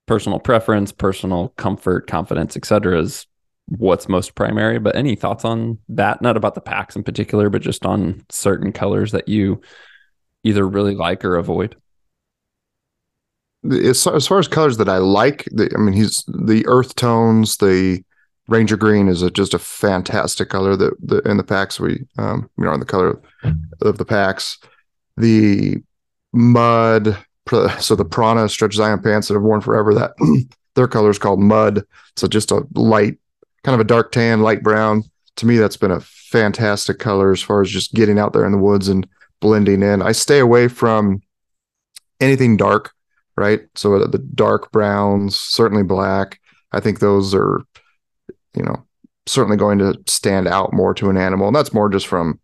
personal 0.06 0.38
preference, 0.38 0.92
personal 0.92 1.50
comfort, 1.56 2.06
confidence, 2.06 2.56
etc., 2.56 3.00
is 3.00 3.26
what's 3.66 4.08
most 4.08 4.34
primary. 4.34 4.78
But 4.78 4.96
any 4.96 5.16
thoughts 5.16 5.44
on 5.44 5.78
that? 5.90 6.22
Not 6.22 6.36
about 6.36 6.54
the 6.54 6.60
packs 6.60 6.96
in 6.96 7.02
particular, 7.02 7.50
but 7.50 7.62
just 7.62 7.84
on 7.84 8.24
certain 8.30 8.72
colors 8.72 9.12
that 9.12 9.28
you 9.28 9.60
either 10.44 10.66
really 10.66 10.94
like 10.94 11.24
or 11.24 11.36
avoid. 11.36 11.76
As, 13.70 14.04
far 14.04 14.38
as 14.38 14.46
colors 14.46 14.76
that 14.76 14.88
I 14.88 14.98
like, 14.98 15.48
I 15.58 15.78
mean, 15.78 15.92
he's 15.92 16.22
the 16.28 16.64
earth 16.68 16.94
tones, 16.94 17.56
the 17.56 18.04
Ranger 18.48 18.76
green 18.76 19.08
is 19.08 19.22
a, 19.22 19.30
just 19.30 19.54
a 19.54 19.58
fantastic 19.58 20.48
color 20.48 20.76
that 20.76 20.94
the, 21.00 21.18
in 21.28 21.36
the 21.36 21.44
packs 21.44 21.80
we 21.80 22.06
um, 22.18 22.48
you 22.58 22.64
know 22.64 22.72
in 22.72 22.80
the 22.80 22.86
color 22.86 23.20
of 23.82 23.98
the 23.98 24.04
packs. 24.04 24.58
The 25.16 25.76
mud, 26.32 27.16
so 27.80 27.96
the 27.96 28.04
Prana 28.04 28.48
stretch 28.48 28.74
Zion 28.74 29.02
pants 29.02 29.28
that 29.28 29.34
I've 29.34 29.42
worn 29.42 29.60
forever. 29.60 29.94
That 29.94 30.12
their 30.74 30.88
color 30.88 31.10
is 31.10 31.18
called 31.18 31.40
mud. 31.40 31.84
So 32.16 32.28
just 32.28 32.50
a 32.50 32.66
light, 32.74 33.18
kind 33.64 33.74
of 33.74 33.80
a 33.80 33.88
dark 33.88 34.12
tan, 34.12 34.42
light 34.42 34.62
brown. 34.62 35.02
To 35.36 35.46
me, 35.46 35.56
that's 35.56 35.76
been 35.76 35.90
a 35.90 36.00
fantastic 36.00 36.98
color 36.98 37.32
as 37.32 37.42
far 37.42 37.62
as 37.62 37.70
just 37.70 37.94
getting 37.94 38.18
out 38.18 38.32
there 38.32 38.46
in 38.46 38.52
the 38.52 38.58
woods 38.58 38.88
and 38.88 39.06
blending 39.40 39.82
in. 39.82 40.02
I 40.02 40.12
stay 40.12 40.38
away 40.38 40.68
from 40.68 41.20
anything 42.20 42.56
dark, 42.56 42.92
right? 43.36 43.60
So 43.74 43.98
the 43.98 44.18
dark 44.18 44.70
browns, 44.72 45.38
certainly 45.38 45.82
black. 45.82 46.40
I 46.72 46.80
think 46.80 47.00
those 47.00 47.34
are 47.34 47.62
you 48.56 48.62
know, 48.62 48.84
certainly 49.26 49.56
going 49.56 49.78
to 49.78 49.98
stand 50.06 50.48
out 50.48 50.72
more 50.72 50.94
to 50.94 51.10
an 51.10 51.16
animal. 51.16 51.48
And 51.48 51.56
that's 51.56 51.74
more 51.74 51.88
just 51.88 52.06
from, 52.06 52.40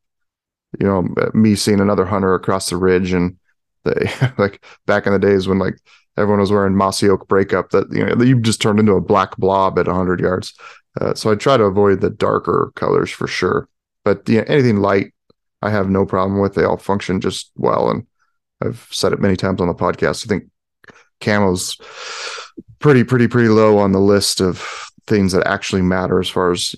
you 0.78 0.86
know, 0.86 1.08
me 1.32 1.54
seeing 1.54 1.80
another 1.80 2.04
hunter 2.04 2.34
across 2.34 2.70
the 2.70 2.76
ridge 2.76 3.12
and 3.12 3.36
they 3.84 4.10
like 4.38 4.64
back 4.86 5.06
in 5.06 5.12
the 5.12 5.18
days 5.18 5.48
when 5.48 5.58
like 5.58 5.78
everyone 6.16 6.40
was 6.40 6.52
wearing 6.52 6.76
mossy 6.76 7.08
oak 7.08 7.26
breakup 7.28 7.70
that, 7.70 7.90
you 7.92 8.04
know, 8.04 8.22
you 8.22 8.40
just 8.40 8.60
turned 8.60 8.78
into 8.78 8.92
a 8.92 9.00
black 9.00 9.36
blob 9.36 9.78
at 9.78 9.86
100 9.86 10.20
yards. 10.20 10.54
Uh, 11.00 11.14
so 11.14 11.30
I 11.30 11.36
try 11.36 11.56
to 11.56 11.64
avoid 11.64 12.00
the 12.00 12.10
darker 12.10 12.72
colors 12.74 13.10
for 13.10 13.26
sure. 13.26 13.68
But 14.04 14.28
yeah, 14.28 14.44
anything 14.46 14.78
light, 14.78 15.14
I 15.62 15.70
have 15.70 15.88
no 15.88 16.04
problem 16.04 16.40
with. 16.40 16.54
They 16.54 16.64
all 16.64 16.76
function 16.76 17.20
just 17.20 17.50
well. 17.56 17.88
And 17.88 18.06
I've 18.62 18.86
said 18.90 19.12
it 19.12 19.20
many 19.20 19.36
times 19.36 19.60
on 19.60 19.68
the 19.68 19.74
podcast. 19.74 20.26
I 20.26 20.28
think 20.28 20.50
camo's 21.20 21.78
pretty, 22.78 23.04
pretty, 23.04 23.28
pretty 23.28 23.48
low 23.48 23.78
on 23.78 23.92
the 23.92 24.00
list 24.00 24.40
of 24.40 24.90
things 25.06 25.32
that 25.32 25.46
actually 25.46 25.82
matter 25.82 26.20
as 26.20 26.28
far 26.28 26.52
as 26.52 26.74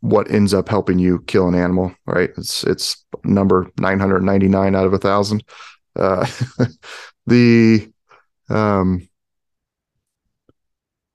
what 0.00 0.30
ends 0.30 0.54
up 0.54 0.68
helping 0.68 0.98
you 0.98 1.20
kill 1.26 1.48
an 1.48 1.54
animal, 1.54 1.94
right? 2.06 2.30
It's 2.36 2.64
it's 2.64 3.04
number 3.24 3.70
999 3.78 4.74
out 4.74 4.86
of 4.86 4.92
a 4.92 4.98
thousand. 4.98 5.42
Uh, 5.96 6.26
the 7.26 7.90
um, 8.48 9.08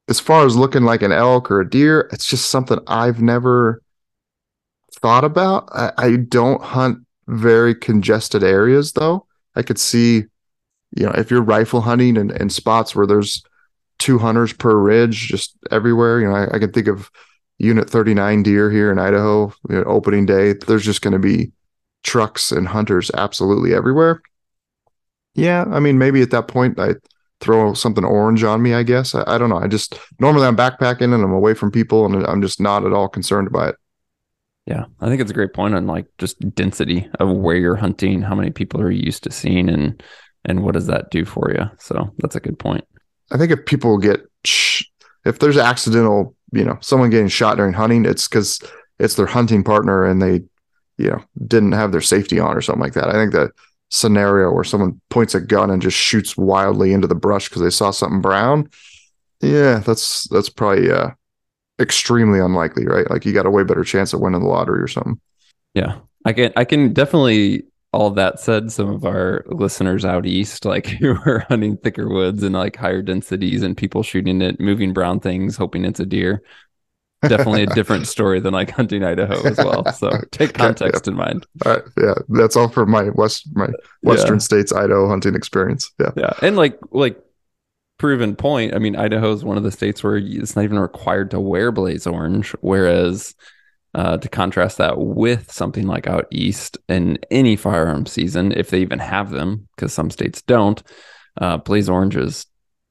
as 0.08 0.20
far 0.20 0.46
as 0.46 0.56
looking 0.56 0.84
like 0.84 1.02
an 1.02 1.12
elk 1.12 1.50
or 1.50 1.62
a 1.62 1.70
deer, 1.70 2.10
it's 2.12 2.26
just 2.26 2.50
something 2.50 2.80
I've 2.88 3.22
never 3.22 3.82
thought 4.96 5.24
about. 5.24 5.70
I, 5.72 5.92
I 5.98 6.16
don't 6.18 6.62
hunt 6.62 7.00
very 7.28 7.74
congested 7.74 8.44
areas 8.44 8.92
though. 8.94 9.26
I 9.56 9.62
could 9.62 9.80
see, 9.80 10.26
you 10.96 11.06
know, 11.06 11.14
if 11.16 11.32
you're 11.32 11.42
rifle 11.42 11.82
hunting 11.82 12.18
and 12.18 12.32
in 12.32 12.50
spots 12.50 12.96
where 12.96 13.08
there's 13.08 13.44
two 14.00 14.20
hunters 14.20 14.54
per 14.54 14.76
ridge 14.76 15.28
just 15.28 15.56
everywhere. 15.72 16.20
You 16.20 16.30
know, 16.30 16.36
I, 16.36 16.56
I 16.56 16.60
can 16.60 16.72
think 16.72 16.88
of 16.88 17.10
Unit 17.58 17.90
39 17.90 18.44
deer 18.44 18.70
here 18.70 18.92
in 18.92 19.00
Idaho, 19.00 19.54
you 19.70 19.76
know, 19.76 19.84
opening 19.84 20.26
day. 20.26 20.54
There's 20.54 20.86
just 20.86 21.02
going 21.02 21.14
to 21.14 21.20
be 21.20 21.52
trucks 22.04 22.52
and 22.52 22.68
hunters 22.68 23.10
absolutely 23.14 23.74
everywhere. 23.74 24.22
Yeah, 25.36 25.66
I 25.72 25.80
mean, 25.80 25.98
maybe 25.98 26.22
at 26.22 26.32
that 26.32 26.48
point 26.48 26.80
I 26.80 26.96
throw 27.40 27.74
something 27.74 28.06
orange 28.06 28.44
on 28.44 28.62
me. 28.62 28.74
I 28.74 28.84
guess 28.84 29.16
I, 29.16 29.24
I 29.26 29.38
don't 29.38 29.50
know. 29.50 29.58
I 29.58 29.68
just 29.68 30.00
normally 30.20 30.48
I'm 30.48 30.58
backpacking 30.58 31.14
and 31.14 31.24
I'm 31.24 31.34
away 31.34 31.54
from 31.54 31.72
people, 31.72 32.06
and 32.06 32.26
I'm 32.28 32.42
just 32.42 32.60
not 32.60 32.86
at 32.86 32.94
all 32.94 33.08
concerned 33.08 33.52
by 33.52 33.70
it. 33.70 33.76
Yeah, 34.66 34.86
I 35.02 35.08
think 35.08 35.22
it's 35.22 35.32
a 35.32 35.34
great 35.34 35.54
point 35.54 35.76
on 35.76 35.88
like 35.88 36.06
just 36.18 36.40
density 36.56 37.10
of 37.20 37.30
where 37.30 37.58
you're 37.58 37.76
hunting, 37.76 38.22
how 38.22 38.36
many 38.36 38.50
people 38.52 38.80
are 38.82 38.92
used 38.92 39.24
to 39.24 39.32
seeing, 39.32 39.70
and 39.70 40.02
and 40.46 40.64
what 40.64 40.74
does 40.74 40.88
that 40.88 41.12
do 41.12 41.26
for 41.26 41.52
you? 41.52 41.70
So 41.80 42.14
that's 42.20 42.36
a 42.36 42.40
good 42.40 42.60
point. 42.60 42.86
I 43.34 43.38
think 43.38 43.52
if 43.52 43.66
people 43.66 43.98
get 43.98 44.22
if 44.44 45.40
there's 45.40 45.58
accidental, 45.58 46.36
you 46.52 46.64
know, 46.64 46.78
someone 46.82 47.10
getting 47.10 47.28
shot 47.28 47.58
during 47.58 47.74
hunting, 47.74 48.06
it's 48.06 48.28
because 48.28 48.62
it's 49.00 49.16
their 49.16 49.26
hunting 49.26 49.64
partner 49.64 50.06
and 50.06 50.22
they 50.22 50.44
you 50.98 51.10
know, 51.10 51.24
didn't 51.48 51.72
have 51.72 51.92
their 51.92 52.02
safety 52.02 52.40
on 52.40 52.56
or 52.56 52.62
something 52.62 52.82
like 52.82 52.94
that. 52.94 53.10
I 53.10 53.14
think 53.14 53.34
that 53.34 53.52
scenario 53.90 54.52
where 54.52 54.64
someone 54.64 55.00
points 55.10 55.36
a 55.36 55.42
gun 55.42 55.70
and 55.70 55.82
just 55.82 55.98
shoots 55.98 56.38
wildly 56.38 56.94
into 56.94 57.08
the 57.08 57.16
brush 57.16 57.50
because 57.50 57.62
they 57.62 57.70
saw 57.70 57.92
something 57.92 58.22
brown, 58.22 58.70
yeah, 59.42 59.80
that's 59.80 60.28
that's 60.30 60.50
probably 60.50 60.92
uh, 60.92 61.10
extremely 61.80 62.40
unlikely, 62.40 62.86
right? 62.86 63.10
Like 63.10 63.26
you 63.26 63.34
got 63.34 63.46
a 63.46 63.52
way 63.52 63.64
better 63.64 63.84
chance 63.84 64.14
of 64.14 64.22
winning 64.22 64.42
the 64.42 64.48
lottery 64.48 64.82
or 64.82 64.88
something. 64.88 65.20
Yeah, 65.74 65.98
I 66.26 66.34
can 66.34 66.54
I 66.56 66.66
can 66.66 66.94
definitely. 66.94 67.66
All 67.94 68.10
that 68.12 68.40
said, 68.40 68.72
some 68.72 68.90
of 68.90 69.06
our 69.06 69.44
listeners 69.48 70.04
out 70.04 70.26
east, 70.26 70.66
like 70.66 70.88
who 71.00 71.12
are 71.26 71.46
hunting 71.48 71.78
thicker 71.78 72.10
woods 72.10 72.44
and 72.44 72.56
like 72.56 72.76
higher 72.76 73.02
densities, 73.02 73.64
and 73.64 73.78
people 73.78 74.04
shooting 74.04 74.42
at 74.42 74.60
moving 74.60 74.94
brown 74.94 75.20
things, 75.20 75.56
hoping 75.56 75.86
it's 75.86 76.00
a 76.00 76.06
deer. 76.06 76.44
Definitely 77.22 77.64
a 77.64 77.68
different 77.68 78.08
story 78.08 78.42
than 78.42 78.54
like 78.54 78.72
hunting 78.72 79.04
Idaho 79.04 79.48
as 79.48 79.58
well. 79.58 79.90
So 79.94 80.12
take 80.32 80.54
context 80.54 81.08
yeah. 81.08 81.12
in 81.12 81.18
mind. 81.18 81.46
All 81.66 81.74
right, 81.74 81.84
yeah, 82.02 82.16
that's 82.30 82.58
all 82.58 82.68
for 82.68 82.86
my 82.86 83.10
west 83.12 83.48
my 83.54 83.70
western 84.02 84.36
yeah. 84.36 84.40
states 84.40 84.74
Idaho 84.74 85.08
hunting 85.08 85.36
experience. 85.36 85.92
Yeah, 86.00 86.12
yeah, 86.18 86.34
and 86.42 86.58
like 86.58 86.78
like 86.92 87.18
proven 87.98 88.36
point. 88.36 88.76
I 88.76 88.80
mean, 88.80 88.96
Idaho 88.96 89.32
is 89.32 89.46
one 89.46 89.56
of 89.56 89.64
the 89.64 89.72
states 89.72 90.04
where 90.04 90.18
it's 90.18 90.56
not 90.56 90.64
even 90.64 90.80
required 90.80 91.32
to 91.32 91.40
wear 91.40 91.72
blaze 91.72 92.06
orange, 92.06 92.52
whereas 92.60 93.36
uh, 93.94 94.18
to 94.18 94.30
contrast 94.30 94.78
that 94.78 94.98
with 94.98 95.52
something 95.52 95.88
like 95.88 96.08
out 96.08 96.28
east 96.32 96.78
in 96.90 97.18
any 97.30 97.56
firearm 97.56 98.06
season, 98.06 98.52
if 98.52 98.70
they 98.70 98.82
even 98.82 99.00
have 99.00 99.30
them, 99.30 99.68
because 99.76 99.94
some 99.94 100.10
states 100.10 100.42
don't, 100.42 100.82
uh, 101.40 101.58
blaze 101.58 101.90
orange 101.90 102.16
is, 102.16 102.46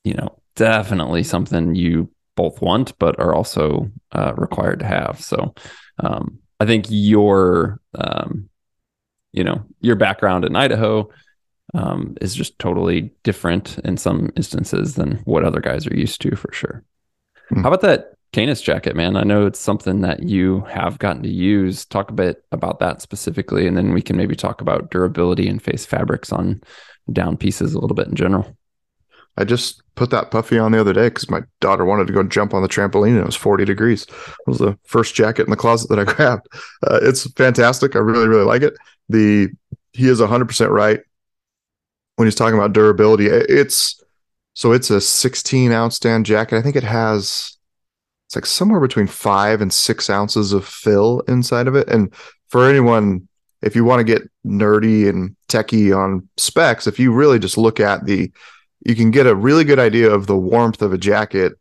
you 0.04 0.14
know, 0.14 0.38
definitely 0.54 1.23
something 1.23 1.75
you 1.75 2.11
both 2.37 2.61
want, 2.62 2.97
but 2.99 3.18
are 3.18 3.35
also 3.35 3.90
uh, 4.12 4.32
required 4.37 4.78
to 4.78 4.87
have. 4.87 5.21
So 5.21 5.54
um, 5.99 6.38
I 6.61 6.66
think 6.66 6.87
your, 6.88 7.80
um, 7.94 8.49
you 9.32 9.44
know, 9.44 9.64
your 9.80 9.97
background 9.97 10.44
in 10.44 10.56
Idaho 10.56 11.11
um, 11.75 12.16
is 12.21 12.35
just 12.35 12.59
totally 12.59 13.12
different 13.23 13.78
in 13.78 13.97
some 13.97 14.30
instances 14.37 14.94
than 14.94 15.16
what 15.25 15.44
other 15.44 15.61
guys 15.61 15.87
are 15.87 15.97
used 15.97 16.21
to, 16.21 16.37
for 16.37 16.52
sure. 16.52 16.85
Mm. 17.50 17.62
How 17.62 17.68
about 17.68 17.80
that 17.80 18.12
Canis 18.32 18.62
jacket, 18.62 18.96
man. 18.96 19.16
I 19.16 19.24
know 19.24 19.46
it's 19.46 19.60
something 19.60 20.00
that 20.00 20.22
you 20.22 20.62
have 20.62 20.98
gotten 20.98 21.22
to 21.22 21.28
use. 21.28 21.84
Talk 21.84 22.10
a 22.10 22.14
bit 22.14 22.42
about 22.50 22.78
that 22.78 23.02
specifically, 23.02 23.66
and 23.66 23.76
then 23.76 23.92
we 23.92 24.00
can 24.00 24.16
maybe 24.16 24.34
talk 24.34 24.62
about 24.62 24.90
durability 24.90 25.48
and 25.48 25.62
face 25.62 25.84
fabrics 25.84 26.32
on 26.32 26.62
down 27.12 27.36
pieces 27.36 27.74
a 27.74 27.78
little 27.78 27.94
bit 27.94 28.08
in 28.08 28.14
general. 28.14 28.56
I 29.36 29.44
just 29.44 29.82
put 29.96 30.10
that 30.10 30.30
puffy 30.30 30.58
on 30.58 30.72
the 30.72 30.80
other 30.80 30.92
day 30.92 31.08
because 31.08 31.30
my 31.30 31.42
daughter 31.60 31.84
wanted 31.84 32.06
to 32.06 32.12
go 32.12 32.22
jump 32.22 32.54
on 32.54 32.62
the 32.62 32.68
trampoline 32.68 33.10
and 33.10 33.18
it 33.18 33.26
was 33.26 33.36
40 33.36 33.64
degrees. 33.64 34.02
It 34.04 34.46
was 34.46 34.58
the 34.58 34.78
first 34.84 35.14
jacket 35.14 35.44
in 35.44 35.50
the 35.50 35.56
closet 35.56 35.88
that 35.88 35.98
I 35.98 36.04
grabbed. 36.14 36.46
Uh, 36.86 37.00
it's 37.02 37.30
fantastic. 37.32 37.96
I 37.96 38.00
really, 38.00 38.28
really 38.28 38.44
like 38.44 38.62
it. 38.62 38.74
The 39.08 39.48
he 39.92 40.08
is 40.08 40.20
100% 40.20 40.70
right 40.70 41.00
when 42.16 42.26
he's 42.26 42.34
talking 42.34 42.58
about 42.58 42.72
durability. 42.72 43.26
It's 43.26 44.02
so 44.54 44.72
it's 44.72 44.90
a 44.90 45.00
16 45.00 45.72
ounce 45.72 45.98
down 45.98 46.24
jacket. 46.24 46.56
I 46.56 46.62
think 46.62 46.76
it 46.76 46.82
has 46.82 47.56
it's 48.32 48.36
like 48.36 48.46
somewhere 48.46 48.80
between 48.80 49.06
five 49.06 49.60
and 49.60 49.70
six 49.70 50.08
ounces 50.08 50.54
of 50.54 50.66
fill 50.66 51.20
inside 51.28 51.68
of 51.68 51.74
it. 51.74 51.86
And 51.88 52.14
for 52.48 52.66
anyone, 52.66 53.28
if 53.60 53.76
you 53.76 53.84
want 53.84 54.00
to 54.00 54.04
get 54.04 54.22
nerdy 54.46 55.06
and 55.06 55.36
techie 55.50 55.94
on 55.94 56.26
specs, 56.38 56.86
if 56.86 56.98
you 56.98 57.12
really 57.12 57.38
just 57.38 57.58
look 57.58 57.78
at 57.78 58.06
the, 58.06 58.32
you 58.86 58.94
can 58.94 59.10
get 59.10 59.26
a 59.26 59.34
really 59.34 59.64
good 59.64 59.78
idea 59.78 60.10
of 60.10 60.26
the 60.26 60.36
warmth 60.36 60.80
of 60.80 60.94
a 60.94 60.98
jacket 60.98 61.52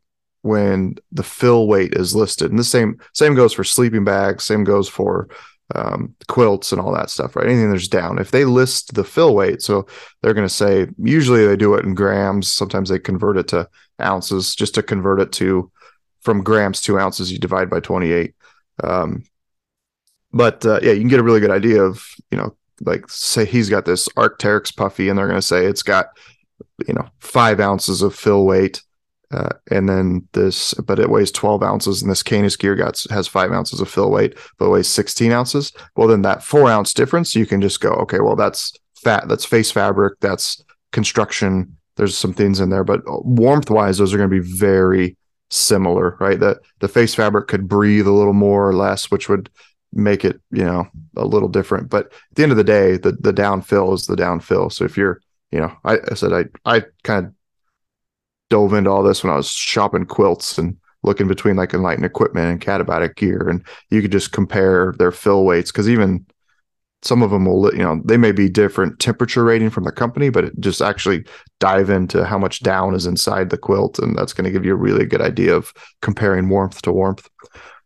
when 0.43 0.95
the 1.11 1.23
fill 1.23 1.67
weight 1.67 1.93
is 1.93 2.15
listed. 2.15 2.51
And 2.51 2.57
the 2.57 2.63
same 2.63 3.01
same 3.13 3.35
goes 3.35 3.51
for 3.51 3.65
sleeping 3.65 4.05
bags. 4.05 4.45
Same 4.45 4.63
goes 4.63 4.87
for 4.87 5.27
um, 5.75 6.15
quilts 6.29 6.71
and 6.71 6.79
all 6.79 6.93
that 6.93 7.09
stuff, 7.09 7.35
right? 7.35 7.47
Anything 7.47 7.71
that's 7.73 7.89
down. 7.89 8.17
If 8.17 8.31
they 8.31 8.45
list 8.45 8.93
the 8.93 9.03
fill 9.03 9.35
weight, 9.35 9.61
so 9.61 9.87
they're 10.21 10.33
going 10.33 10.47
to 10.47 10.53
say 10.53 10.87
usually 10.97 11.45
they 11.45 11.57
do 11.57 11.73
it 11.73 11.83
in 11.83 11.95
grams. 11.95 12.49
Sometimes 12.49 12.87
they 12.87 12.97
convert 12.97 13.35
it 13.35 13.49
to 13.49 13.67
ounces 13.99 14.55
just 14.55 14.73
to 14.75 14.83
convert 14.83 15.19
it 15.19 15.33
to 15.33 15.69
from 16.21 16.43
grams 16.43 16.81
to 16.81 16.99
ounces, 16.99 17.31
you 17.31 17.39
divide 17.39 17.69
by 17.69 17.79
28. 17.79 18.33
Um, 18.83 19.23
but 20.33 20.65
uh, 20.65 20.79
yeah, 20.81 20.91
you 20.91 20.99
can 20.99 21.09
get 21.09 21.19
a 21.19 21.23
really 21.23 21.39
good 21.39 21.51
idea 21.51 21.83
of, 21.83 22.05
you 22.31 22.37
know, 22.37 22.55
like 22.81 23.09
say 23.09 23.45
he's 23.45 23.69
got 23.69 23.85
this 23.85 24.07
Arc'teryx 24.09 24.75
puffy 24.75 25.09
and 25.09 25.17
they're 25.17 25.27
going 25.27 25.37
to 25.37 25.41
say 25.41 25.65
it's 25.65 25.83
got, 25.83 26.07
you 26.87 26.93
know, 26.93 27.07
five 27.19 27.59
ounces 27.59 28.01
of 28.01 28.15
fill 28.15 28.45
weight. 28.45 28.81
Uh, 29.31 29.49
and 29.69 29.87
then 29.87 30.27
this, 30.33 30.73
but 30.73 30.99
it 30.99 31.09
weighs 31.09 31.31
12 31.31 31.63
ounces, 31.63 32.01
and 32.01 32.11
this 32.11 32.21
Canis 32.21 32.57
gear 32.57 32.75
got 32.75 33.01
has 33.11 33.29
five 33.29 33.53
ounces 33.53 33.79
of 33.79 33.89
fill 33.89 34.11
weight, 34.11 34.37
but 34.57 34.69
weighs 34.69 34.89
16 34.89 35.31
ounces. 35.31 35.71
Well, 35.95 36.09
then 36.09 36.21
that 36.23 36.43
four 36.43 36.69
ounce 36.69 36.93
difference, 36.93 37.33
you 37.33 37.45
can 37.45 37.61
just 37.61 37.79
go, 37.79 37.91
okay, 37.91 38.19
well, 38.19 38.35
that's 38.35 38.73
fat, 39.01 39.29
that's 39.29 39.45
face 39.45 39.71
fabric, 39.71 40.19
that's 40.19 40.61
construction. 40.91 41.77
There's 41.95 42.17
some 42.17 42.33
things 42.33 42.59
in 42.59 42.71
there, 42.71 42.83
but 42.83 43.03
warmth 43.05 43.69
wise, 43.69 43.97
those 43.97 44.13
are 44.13 44.17
going 44.17 44.29
to 44.29 44.41
be 44.41 44.57
very 44.57 45.15
similar, 45.51 46.17
right? 46.19 46.39
That 46.39 46.59
the 46.79 46.87
face 46.87 47.13
fabric 47.13 47.47
could 47.47 47.67
breathe 47.67 48.07
a 48.07 48.11
little 48.11 48.33
more 48.33 48.67
or 48.67 48.73
less, 48.73 49.11
which 49.11 49.29
would 49.29 49.49
make 49.93 50.25
it, 50.25 50.41
you 50.51 50.63
know, 50.63 50.87
a 51.17 51.25
little 51.25 51.49
different. 51.49 51.89
But 51.89 52.07
at 52.07 52.35
the 52.35 52.43
end 52.43 52.51
of 52.51 52.57
the 52.57 52.63
day, 52.63 52.97
the 52.97 53.11
the 53.11 53.33
downfill 53.33 53.93
is 53.93 54.07
the 54.07 54.15
downfill. 54.15 54.71
So 54.71 54.85
if 54.85 54.97
you're, 54.97 55.21
you 55.51 55.59
know, 55.59 55.75
I, 55.83 55.97
I 56.09 56.13
said 56.15 56.33
I 56.33 56.45
I 56.65 56.83
kind 57.03 57.27
of 57.27 57.33
dove 58.49 58.73
into 58.73 58.89
all 58.89 59.03
this 59.03 59.23
when 59.23 59.31
I 59.31 59.37
was 59.37 59.49
shopping 59.49 60.05
quilts 60.05 60.57
and 60.57 60.77
looking 61.03 61.27
between 61.27 61.55
like 61.55 61.73
enlightened 61.73 62.05
equipment 62.05 62.47
and 62.47 62.61
katabatic 62.61 63.15
gear, 63.15 63.47
and 63.49 63.65
you 63.89 64.01
could 64.01 64.11
just 64.11 64.31
compare 64.31 64.93
their 64.97 65.11
fill 65.11 65.45
weights 65.45 65.71
because 65.71 65.89
even 65.89 66.25
some 67.03 67.23
of 67.23 67.31
them 67.31 67.45
will 67.45 67.73
you 67.73 67.83
know 67.83 68.01
they 68.05 68.17
may 68.17 68.31
be 68.31 68.47
different 68.47 68.99
temperature 68.99 69.43
rating 69.43 69.71
from 69.71 69.83
the 69.83 69.91
company 69.91 70.29
but 70.29 70.43
it 70.43 70.59
just 70.59 70.81
actually 70.81 71.25
dive 71.61 71.89
into 71.89 72.25
how 72.25 72.37
much 72.37 72.61
down 72.61 72.95
is 72.95 73.05
inside 73.05 73.49
the 73.51 73.57
quilt 73.57 73.99
and 73.99 74.17
that's 74.17 74.33
going 74.33 74.43
to 74.43 74.51
give 74.51 74.65
you 74.65 74.73
a 74.73 74.83
really 74.87 75.05
good 75.05 75.21
idea 75.21 75.55
of 75.55 75.71
comparing 76.01 76.49
warmth 76.49 76.81
to 76.81 76.91
warmth. 76.91 77.29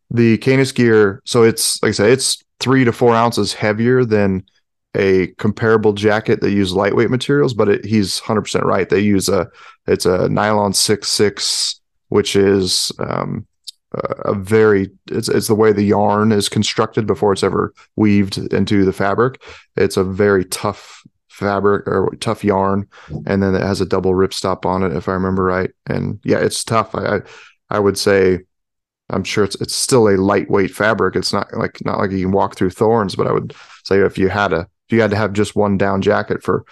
The 0.10 0.38
canis 0.40 0.72
gear 0.72 1.22
so 1.26 1.44
it's 1.44 1.82
like 1.84 1.90
i 1.90 1.94
said 1.94 2.10
it's 2.10 2.44
three 2.60 2.86
to 2.86 2.92
four 2.92 3.14
ounces 3.14 3.54
heavier 3.54 4.06
than 4.06 4.44
a 4.96 5.28
comparable 5.38 5.92
jacket 5.92 6.40
that 6.40 6.52
use 6.52 6.72
lightweight 6.72 7.10
materials 7.10 7.54
but 7.54 7.68
it, 7.68 7.86
he's 7.86 8.22
100% 8.22 8.64
right. 8.64 8.88
They 8.90 9.02
use 9.02 9.28
a 9.28 9.48
it's 9.88 10.06
a 10.06 10.30
nylon 10.30 10.72
6-6 10.72 11.80
which 12.10 12.36
is 12.36 12.92
um, 13.00 13.46
a 13.94 14.34
very 14.34 14.90
it's, 15.12 15.28
it's 15.28 15.48
the 15.48 15.56
way 15.56 15.74
the 15.74 15.84
yarn 15.84 16.32
is 16.32 16.48
constructed 16.48 17.06
before 17.06 17.34
it's 17.34 17.44
ever 17.44 17.74
weaved 17.96 18.38
into 18.54 18.86
the 18.86 18.94
fabric. 18.94 19.42
It's 19.76 19.98
a 19.98 20.04
very 20.04 20.46
tough 20.46 21.04
fabric 21.36 21.88
or 21.88 22.16
tough 22.20 22.44
yarn 22.44 22.88
and 23.26 23.44
then 23.44 23.56
it 23.56 23.62
has 23.62 23.82
a 23.82 23.86
double 23.86 24.14
ripstop 24.14 24.66
on 24.66 24.84
it 24.84 24.96
if 24.96 25.10
i 25.10 25.14
remember 25.14 25.44
right. 25.44 25.72
And 25.88 26.20
yeah 26.24 26.40
it's 26.40 26.64
tough. 26.64 26.96
I 26.96 27.18
i, 27.18 27.22
I 27.70 27.80
would 27.80 27.98
say 27.98 28.40
i'm 29.10 29.24
sure 29.24 29.44
it's 29.44 29.56
it's 29.62 29.76
still 29.76 30.08
a 30.08 30.18
lightweight 30.18 30.72
fabric. 30.72 31.16
It's 31.16 31.34
not 31.34 31.54
like 31.54 31.84
not 31.86 32.00
like 32.00 32.12
you 32.12 32.26
can 32.26 32.32
walk 32.32 32.56
through 32.56 32.72
thorns 32.72 33.16
but 33.16 33.28
i 33.28 33.32
would 33.32 33.54
say 33.84 34.00
if 34.00 34.18
you 34.18 34.30
had 34.30 34.54
a 34.54 34.68
if 34.88 34.94
you 34.94 35.02
had 35.02 35.12
to 35.12 35.18
have 35.18 35.34
just 35.34 35.56
one 35.56 35.78
down 35.78 36.02
jacket 36.02 36.44
for 36.44 36.66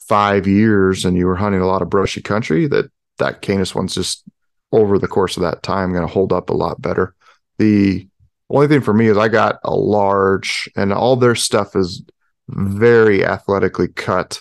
five 0.00 0.46
years 0.46 1.04
and 1.04 1.16
you 1.16 1.26
were 1.26 1.36
hunting 1.36 1.60
a 1.60 1.66
lot 1.66 1.82
of 1.82 1.90
brushy 1.90 2.20
country 2.20 2.66
that 2.66 2.90
that 3.18 3.42
canis 3.42 3.74
one's 3.74 3.94
just 3.94 4.24
over 4.72 4.98
the 4.98 5.08
course 5.08 5.36
of 5.36 5.42
that 5.42 5.62
time 5.62 5.92
going 5.92 6.06
to 6.06 6.12
hold 6.12 6.32
up 6.32 6.50
a 6.50 6.54
lot 6.54 6.80
better. 6.80 7.14
The 7.58 8.08
only 8.48 8.68
thing 8.68 8.80
for 8.80 8.94
me 8.94 9.08
is 9.08 9.16
I 9.16 9.28
got 9.28 9.58
a 9.64 9.74
large, 9.74 10.68
and 10.76 10.92
all 10.92 11.16
their 11.16 11.34
stuff 11.34 11.76
is 11.76 12.02
very 12.50 13.24
athletically 13.24 13.88
cut, 13.88 14.40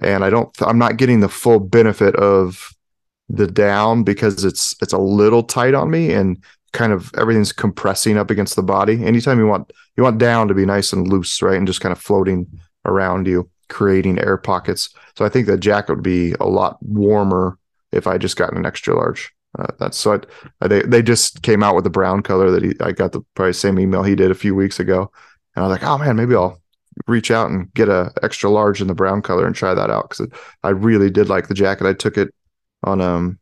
and 0.00 0.24
I 0.24 0.30
don't. 0.30 0.50
I'm 0.62 0.78
not 0.78 0.96
getting 0.96 1.20
the 1.20 1.28
full 1.28 1.60
benefit 1.60 2.16
of 2.16 2.70
the 3.28 3.46
down 3.46 4.04
because 4.04 4.44
it's 4.44 4.74
it's 4.82 4.92
a 4.92 4.98
little 4.98 5.42
tight 5.42 5.74
on 5.74 5.90
me 5.90 6.12
and 6.12 6.42
kind 6.72 6.92
of 6.92 7.12
everything's 7.16 7.52
compressing 7.52 8.18
up 8.18 8.30
against 8.30 8.56
the 8.56 8.62
body. 8.62 9.04
Anytime 9.04 9.38
you 9.38 9.46
want 9.46 9.72
you 9.96 10.02
want 10.02 10.18
down 10.18 10.48
to 10.48 10.54
be 10.54 10.66
nice 10.66 10.92
and 10.92 11.08
loose, 11.08 11.42
right, 11.42 11.56
and 11.56 11.66
just 11.66 11.80
kind 11.80 11.92
of 11.92 12.00
floating 12.00 12.46
around 12.84 13.26
you, 13.26 13.50
creating 13.68 14.18
air 14.18 14.36
pockets. 14.36 14.90
So 15.16 15.24
I 15.24 15.28
think 15.28 15.46
the 15.46 15.56
jacket 15.56 15.94
would 15.94 16.02
be 16.02 16.34
a 16.40 16.46
lot 16.46 16.78
warmer 16.82 17.58
if 17.92 18.06
I 18.06 18.18
just 18.18 18.36
got 18.36 18.54
an 18.54 18.66
extra 18.66 18.94
large. 18.94 19.32
Uh, 19.58 19.66
that's 19.78 19.98
so 19.98 20.18
I, 20.62 20.68
they 20.68 20.82
they 20.82 21.02
just 21.02 21.42
came 21.42 21.62
out 21.62 21.74
with 21.74 21.84
the 21.84 21.90
brown 21.90 22.22
color 22.22 22.50
that 22.50 22.62
he 22.62 22.72
I 22.80 22.92
got 22.92 23.12
the 23.12 23.20
probably 23.34 23.52
same 23.52 23.78
email 23.78 24.02
he 24.02 24.14
did 24.14 24.30
a 24.30 24.34
few 24.34 24.54
weeks 24.54 24.80
ago, 24.80 25.10
and 25.54 25.64
I 25.64 25.68
was 25.68 25.78
like, 25.78 25.86
oh 25.86 25.98
man, 25.98 26.16
maybe 26.16 26.34
I'll 26.34 26.61
reach 27.06 27.30
out 27.30 27.50
and 27.50 27.72
get 27.74 27.88
a 27.88 28.12
extra 28.22 28.50
large 28.50 28.80
in 28.80 28.86
the 28.86 28.94
brown 28.94 29.22
color 29.22 29.46
and 29.46 29.54
try 29.54 29.74
that 29.74 29.90
out 29.90 30.10
because 30.10 30.28
I 30.62 30.70
really 30.70 31.10
did 31.10 31.28
like 31.28 31.48
the 31.48 31.54
jacket. 31.54 31.86
I 31.86 31.92
took 31.92 32.16
it 32.16 32.34
on 32.84 33.00
um 33.00 33.38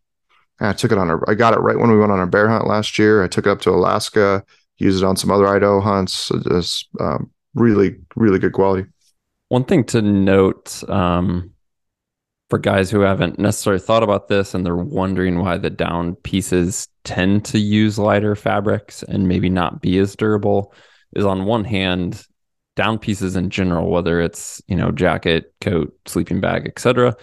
I 0.60 0.72
took 0.72 0.92
it 0.92 0.98
on 0.98 1.10
a 1.10 1.18
I 1.28 1.34
got 1.34 1.54
it 1.54 1.60
right 1.60 1.78
when 1.78 1.90
we 1.90 1.98
went 1.98 2.12
on 2.12 2.18
our 2.18 2.26
bear 2.26 2.48
hunt 2.48 2.66
last 2.66 2.98
year. 2.98 3.22
I 3.22 3.28
took 3.28 3.46
it 3.46 3.50
up 3.50 3.60
to 3.62 3.70
Alaska, 3.70 4.44
used 4.78 5.02
it 5.02 5.06
on 5.06 5.16
some 5.16 5.30
other 5.30 5.46
Idaho 5.46 5.80
hunts. 5.80 6.30
It's 6.46 6.86
um, 7.00 7.30
really 7.54 7.96
really 8.16 8.38
good 8.38 8.52
quality. 8.52 8.88
One 9.48 9.64
thing 9.64 9.84
to 9.84 10.02
note. 10.02 10.82
Um 10.88 11.52
for 12.50 12.58
guys 12.58 12.90
who 12.90 13.00
haven't 13.00 13.38
necessarily 13.38 13.80
thought 13.80 14.02
about 14.02 14.26
this 14.26 14.54
and 14.54 14.66
they're 14.66 14.74
wondering 14.74 15.38
why 15.38 15.56
the 15.56 15.70
down 15.70 16.16
pieces 16.16 16.88
tend 17.04 17.44
to 17.44 17.60
use 17.60 17.96
lighter 17.96 18.34
fabrics 18.34 19.04
and 19.04 19.28
maybe 19.28 19.48
not 19.48 19.80
be 19.80 19.96
as 19.98 20.16
durable 20.16 20.74
is 21.14 21.24
on 21.24 21.44
one 21.44 21.62
hand 21.64 22.26
down 22.76 22.98
pieces 22.98 23.36
in 23.36 23.50
general, 23.50 23.90
whether 23.90 24.20
it's 24.20 24.62
you 24.68 24.76
know 24.76 24.90
jacket, 24.90 25.52
coat, 25.60 25.96
sleeping 26.06 26.40
bag, 26.40 26.66
etc. 26.66 27.16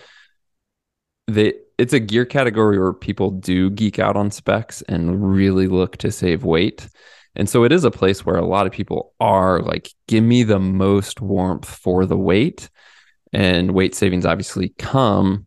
They 1.27 1.53
it's 1.77 1.93
a 1.93 1.99
gear 1.99 2.25
category 2.25 2.79
where 2.79 2.93
people 2.93 3.31
do 3.31 3.69
geek 3.69 3.99
out 3.99 4.17
on 4.17 4.31
specs 4.31 4.81
and 4.83 5.31
really 5.31 5.67
look 5.67 5.97
to 5.97 6.11
save 6.11 6.43
weight. 6.43 6.87
And 7.35 7.47
so 7.47 7.63
it 7.63 7.71
is 7.71 7.83
a 7.83 7.91
place 7.91 8.25
where 8.25 8.37
a 8.37 8.45
lot 8.45 8.65
of 8.65 8.73
people 8.73 9.13
are 9.19 9.61
like, 9.61 9.91
give 10.07 10.23
me 10.23 10.41
the 10.41 10.59
most 10.59 11.21
warmth 11.21 11.69
for 11.69 12.05
the 12.05 12.17
weight. 12.17 12.69
And 13.31 13.71
weight 13.71 13.93
savings 13.93 14.25
obviously 14.25 14.69
come 14.79 15.45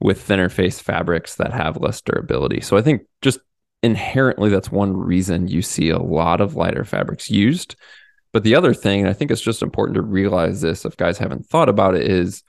with 0.00 0.20
thinner 0.20 0.50
face 0.50 0.80
fabrics 0.80 1.36
that 1.36 1.52
have 1.52 1.80
less 1.80 2.02
durability. 2.02 2.60
So 2.60 2.76
I 2.76 2.82
think 2.82 3.02
just 3.22 3.38
inherently, 3.82 4.50
that's 4.50 4.70
one 4.70 4.94
reason 4.94 5.48
you 5.48 5.62
see 5.62 5.88
a 5.88 5.98
lot 5.98 6.42
of 6.42 6.56
lighter 6.56 6.84
fabrics 6.84 7.30
used. 7.30 7.74
But 8.34 8.42
the 8.42 8.56
other 8.56 8.74
thing, 8.74 9.00
and 9.00 9.08
I 9.08 9.12
think 9.12 9.30
it's 9.30 9.40
just 9.40 9.62
important 9.62 9.94
to 9.94 10.02
realize 10.02 10.60
this 10.60 10.84
if 10.84 10.96
guys 10.96 11.18
haven't 11.18 11.46
thought 11.46 11.68
about 11.68 11.94
it, 11.94 12.10
is 12.10 12.42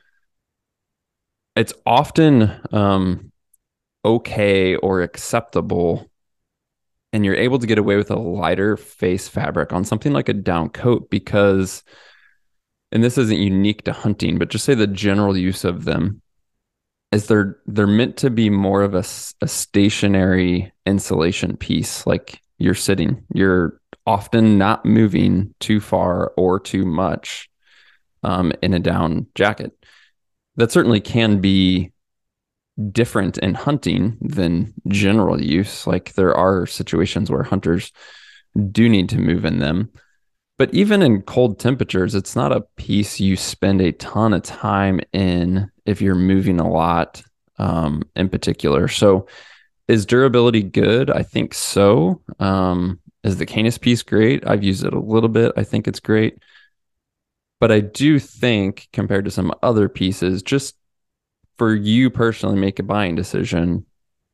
it's 1.55 1.73
often 1.85 2.51
um, 2.73 3.31
okay 4.03 4.75
or 4.77 5.03
acceptable 5.03 6.09
and 7.13 7.23
you're 7.23 7.35
able 7.35 7.59
to 7.59 7.67
get 7.67 7.77
away 7.77 7.97
with 7.97 8.09
a 8.09 8.19
lighter 8.19 8.75
face 8.75 9.27
fabric 9.27 9.71
on 9.71 9.85
something 9.85 10.11
like 10.11 10.27
a 10.27 10.33
down 10.33 10.69
coat 10.69 11.09
because 11.09 11.83
and 12.91 13.03
this 13.03 13.17
isn't 13.17 13.39
unique 13.39 13.83
to 13.83 13.93
hunting 13.93 14.37
but 14.37 14.49
just 14.49 14.65
say 14.65 14.75
the 14.75 14.85
general 14.85 15.37
use 15.37 15.63
of 15.63 15.85
them 15.85 16.21
is 17.11 17.27
they're 17.27 17.57
they're 17.67 17.87
meant 17.87 18.17
to 18.17 18.29
be 18.29 18.49
more 18.49 18.83
of 18.83 18.95
a, 18.95 19.03
a 19.41 19.47
stationary 19.47 20.71
insulation 20.85 21.55
piece 21.55 22.05
like 22.05 22.41
you're 22.57 22.75
sitting 22.75 23.23
you're 23.33 23.79
often 24.05 24.57
not 24.57 24.85
moving 24.85 25.53
too 25.59 25.79
far 25.79 26.31
or 26.37 26.59
too 26.59 26.85
much 26.85 27.49
um, 28.23 28.51
in 28.61 28.73
a 28.73 28.79
down 28.79 29.27
jacket 29.35 29.71
that 30.55 30.71
certainly 30.71 31.01
can 31.01 31.41
be 31.41 31.91
different 32.91 33.37
in 33.37 33.53
hunting 33.53 34.17
than 34.21 34.73
general 34.87 35.41
use. 35.41 35.87
Like 35.87 36.13
there 36.13 36.35
are 36.35 36.65
situations 36.65 37.31
where 37.31 37.43
hunters 37.43 37.91
do 38.71 38.89
need 38.89 39.09
to 39.09 39.19
move 39.19 39.45
in 39.45 39.59
them. 39.59 39.91
But 40.57 40.73
even 40.73 41.01
in 41.01 41.21
cold 41.23 41.59
temperatures, 41.59 42.15
it's 42.15 42.35
not 42.35 42.53
a 42.53 42.65
piece 42.77 43.19
you 43.19 43.35
spend 43.35 43.81
a 43.81 43.91
ton 43.91 44.33
of 44.33 44.43
time 44.43 45.01
in 45.11 45.69
if 45.85 46.01
you're 46.01 46.15
moving 46.15 46.59
a 46.59 46.69
lot 46.69 47.21
um, 47.57 48.03
in 48.15 48.29
particular. 48.29 48.87
So, 48.87 49.27
is 49.87 50.05
durability 50.05 50.63
good? 50.63 51.11
I 51.11 51.21
think 51.21 51.53
so. 51.53 52.21
Um, 52.39 52.99
is 53.25 53.37
the 53.37 53.45
Canis 53.45 53.77
piece 53.77 54.03
great? 54.03 54.47
I've 54.47 54.63
used 54.63 54.83
it 54.83 54.93
a 54.93 54.99
little 54.99 55.29
bit. 55.29 55.51
I 55.57 55.63
think 55.63 55.87
it's 55.87 55.99
great. 55.99 56.37
But 57.59 57.71
I 57.71 57.79
do 57.79 58.19
think, 58.19 58.87
compared 58.93 59.25
to 59.25 59.31
some 59.31 59.53
other 59.63 59.89
pieces, 59.89 60.43
just 60.43 60.75
for 61.57 61.73
you 61.73 62.09
personally, 62.09 62.59
make 62.59 62.79
a 62.79 62.83
buying 62.83 63.15
decision. 63.15 63.85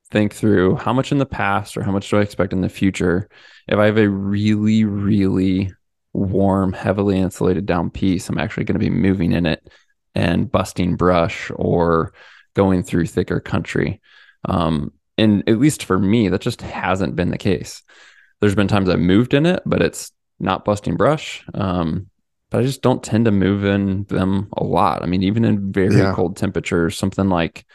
Think 0.10 0.34
through 0.34 0.76
how 0.76 0.92
much 0.92 1.14
in 1.14 1.20
the 1.20 1.26
past 1.26 1.78
or 1.78 1.84
how 1.84 1.92
much 1.92 2.10
do 2.10 2.18
I 2.18 2.22
expect 2.22 2.52
in 2.52 2.60
the 2.60 2.68
future. 2.68 3.30
If 3.68 3.80
I 3.80 3.86
have 3.86 3.98
a 3.98 4.10
really, 4.10 4.84
really 4.84 5.72
warm, 6.12 6.74
heavily 6.74 7.18
insulated 7.18 7.66
down 7.66 7.92
piece, 7.92 8.28
I'm 8.28 8.38
actually 8.38 8.66
going 8.66 8.78
to 8.78 8.86
be 8.86 8.90
moving 8.90 9.32
in 9.32 9.46
it 9.46 9.70
and 10.14 10.52
busting 10.52 10.98
brush 10.98 11.50
or 11.56 12.12
going 12.56 12.84
through 12.84 13.06
thicker 13.06 13.40
country. 13.40 14.02
Um, 14.44 14.92
and 15.18 15.48
at 15.48 15.60
least 15.60 15.86
for 15.86 15.98
me, 15.98 16.28
that 16.28 16.42
just 16.42 16.62
hasn't 16.62 17.16
been 17.16 17.30
the 17.32 17.38
case. 17.38 17.84
There's 18.42 18.56
been 18.56 18.68
times 18.68 18.90
I've 18.90 19.00
moved 19.00 19.34
in 19.34 19.46
it, 19.46 19.64
but 19.66 19.82
it's 19.82 20.12
not 20.40 20.66
busting 20.66 20.98
brush. 20.98 21.46
Um, 21.54 22.10
but 22.50 22.60
I 22.60 22.64
just 22.64 22.82
don't 22.82 23.04
tend 23.04 23.26
to 23.26 23.32
move 23.32 23.64
in 23.64 24.04
them 24.06 24.50
a 24.58 24.64
lot. 24.64 25.04
I 25.04 25.06
mean, 25.06 25.24
even 25.24 25.46
in 25.46 25.72
very 25.72 25.96
yeah. 25.96 26.14
cold 26.14 26.36
temperatures, 26.36 26.98
something 26.98 27.30
like 27.30 27.66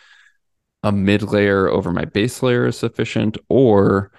a 0.83 0.93
mid 0.93 1.23
layer 1.23 1.69
over 1.69 1.93
my 1.93 2.05
base 2.05 2.43
layer 2.43 2.67
is 2.67 2.79
sufficient, 2.79 3.39
or 3.49 4.13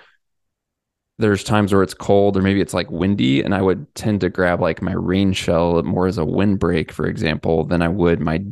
there's 1.19 1.43
times 1.43 1.73
where 1.73 1.83
it's 1.83 1.93
cold 1.93 2.37
or 2.37 2.41
maybe 2.41 2.61
it's 2.61 2.73
like 2.73 2.91
windy 2.91 3.41
and 3.41 3.55
I 3.55 3.61
would 3.61 3.93
tend 3.95 4.21
to 4.21 4.29
grab 4.29 4.61
like 4.61 4.81
my 4.81 4.93
rain 4.93 5.33
shell 5.33 5.81
more 5.83 6.07
as 6.07 6.17
a 6.17 6.25
windbreak, 6.25 6.91
for 6.91 7.07
example, 7.07 7.63
than 7.63 7.81
I 7.81 7.87
would 7.87 8.19
my 8.19 8.43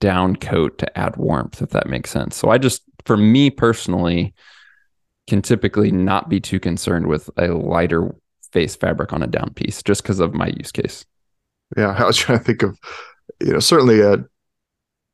down 0.00 0.36
coat 0.36 0.78
to 0.78 0.98
add 0.98 1.16
warmth, 1.16 1.62
if 1.62 1.70
that 1.70 1.88
makes 1.88 2.10
sense. 2.10 2.36
So 2.36 2.50
I 2.50 2.58
just, 2.58 2.82
for 3.04 3.16
me 3.16 3.50
personally, 3.50 4.34
can 5.30 5.40
typically 5.40 5.90
not 5.90 6.28
be 6.28 6.40
too 6.40 6.60
concerned 6.60 7.06
with 7.06 7.30
a 7.38 7.46
lighter 7.48 8.14
face 8.52 8.76
fabric 8.76 9.12
on 9.12 9.22
a 9.22 9.26
down 9.26 9.54
piece 9.54 9.82
just 9.82 10.02
because 10.02 10.20
of 10.20 10.34
my 10.34 10.48
use 10.48 10.72
case. 10.72 11.06
Yeah, 11.76 11.94
I 11.96 12.04
was 12.04 12.16
trying 12.16 12.38
to 12.38 12.44
think 12.44 12.62
of, 12.62 12.78
you 13.40 13.52
know, 13.52 13.60
certainly 13.60 14.00
a 14.00 14.24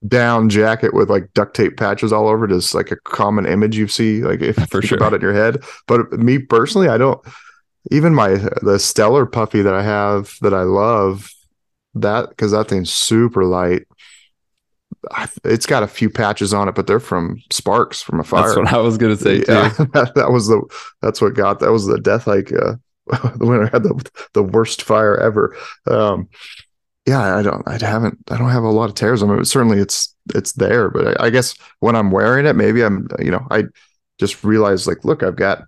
down 0.09 0.49
jacket 0.49 0.95
with 0.95 1.11
like 1.11 1.33
duct 1.35 1.55
tape 1.55 1.77
patches 1.77 2.13
all 2.13 2.29
over 2.29 2.47
it 2.47 2.53
is 2.53 2.75
like 2.75 2.91
a 2.91 2.97
common 2.97 3.47
image 3.47 3.77
you 3.77 3.89
see, 3.89 4.23
like 4.23 4.41
if 4.41 4.59
you 4.59 4.67
For 4.67 4.81
think 4.81 4.89
sure. 4.89 4.97
about 4.97 5.13
it 5.13 5.17
in 5.17 5.23
your 5.23 5.35
head. 5.35 5.63
But 5.87 6.13
me 6.13 6.39
personally, 6.39 6.89
I 6.89 6.99
don't. 6.99 7.21
Even 7.93 8.15
my 8.15 8.31
the 8.63 8.79
stellar 8.81 9.27
puffy 9.27 9.63
that 9.63 9.75
I 9.75 9.83
have 9.83 10.35
that 10.41 10.53
I 10.53 10.63
love, 10.63 11.31
that 11.95 12.31
because 12.31 12.51
that 12.51 12.69
thing's 12.69 12.91
super 12.91 13.45
light. 13.45 13.83
It's 15.45 15.67
got 15.67 15.83
a 15.83 15.89
few 15.89 16.11
patches 16.11 16.53
on 16.53 16.69
it, 16.69 16.75
but 16.75 16.87
they're 16.87 17.01
from 17.01 17.41
sparks 17.51 18.03
from 18.03 18.21
a 18.21 18.25
fire. 18.25 18.47
That's 18.47 18.57
what 18.57 18.73
I 18.73 18.79
was 18.79 18.99
gonna 18.99 19.17
say 19.17 19.45
yeah, 19.49 19.71
too. 19.71 19.85
that, 19.95 20.13
that 20.15 20.31
was 20.31 20.49
the 20.49 20.63
that's 21.03 21.21
what 21.21 21.35
got 21.35 21.61
that 21.61 21.73
was 21.73 21.87
the 21.87 22.01
death 22.01 22.27
like 22.27 22.53
uh, 22.53 22.75
the 23.37 23.47
winter 23.47 23.67
had 23.67 23.83
the 23.83 24.11
the 24.35 24.43
worst 24.43 24.83
fire 24.83 25.17
ever. 25.17 25.57
Um, 25.87 26.29
yeah, 27.07 27.37
I 27.37 27.43
don't, 27.43 27.63
I 27.69 27.79
haven't, 27.81 28.19
I 28.31 28.37
don't 28.37 28.51
have 28.51 28.65
a 28.65 28.69
lot 28.69 28.89
of 28.89 28.97
tears 28.97 29.23
on 29.23 29.39
it. 29.39 29.45
Certainly, 29.45 29.79
it's 29.79 30.15
it's 30.35 30.53
there, 30.53 30.91
but 30.91 31.21
I, 31.21 31.27
I, 31.27 31.31
guess 31.31 31.55
when 31.79 31.95
I'm 31.95 32.11
wearing 32.11 32.47
it, 32.47 32.57
maybe 32.57 32.83
I'm, 32.83 33.07
you 33.21 33.31
know, 33.31 33.47
I 33.49 33.65
just 34.19 34.43
realized 34.43 34.89
like, 34.89 35.05
look, 35.05 35.23
I've 35.23 35.37
got 35.37 35.63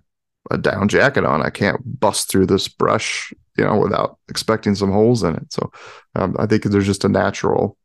a 0.51 0.57
down 0.57 0.89
jacket 0.89 1.23
on. 1.23 1.41
I 1.41 1.49
can't 1.49 1.79
bust 1.99 2.29
through 2.29 2.47
this 2.47 2.67
brush, 2.67 3.33
you 3.57 3.63
know, 3.63 3.77
without 3.77 4.17
expecting 4.27 4.75
some 4.75 4.91
holes 4.91 5.23
in 5.23 5.35
it. 5.35 5.53
So 5.53 5.71
um, 6.15 6.35
I 6.37 6.45
think 6.45 6.63
there's 6.63 6.85
just 6.85 7.05
a 7.05 7.09
natural 7.09 7.77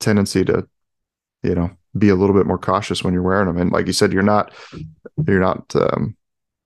tendency 0.00 0.44
to, 0.46 0.66
you 1.46 1.54
know, 1.54 1.70
be 1.96 2.08
a 2.08 2.14
little 2.14 2.34
bit 2.34 2.46
more 2.46 2.58
cautious 2.58 3.02
when 3.02 3.14
you're 3.14 3.22
wearing 3.22 3.46
them. 3.46 3.56
And 3.56 3.72
like 3.72 3.86
you 3.86 3.92
said, 3.92 4.12
you're 4.12 4.22
not, 4.22 4.52
you're 5.26 5.40
not 5.40 5.74
um, 5.76 6.16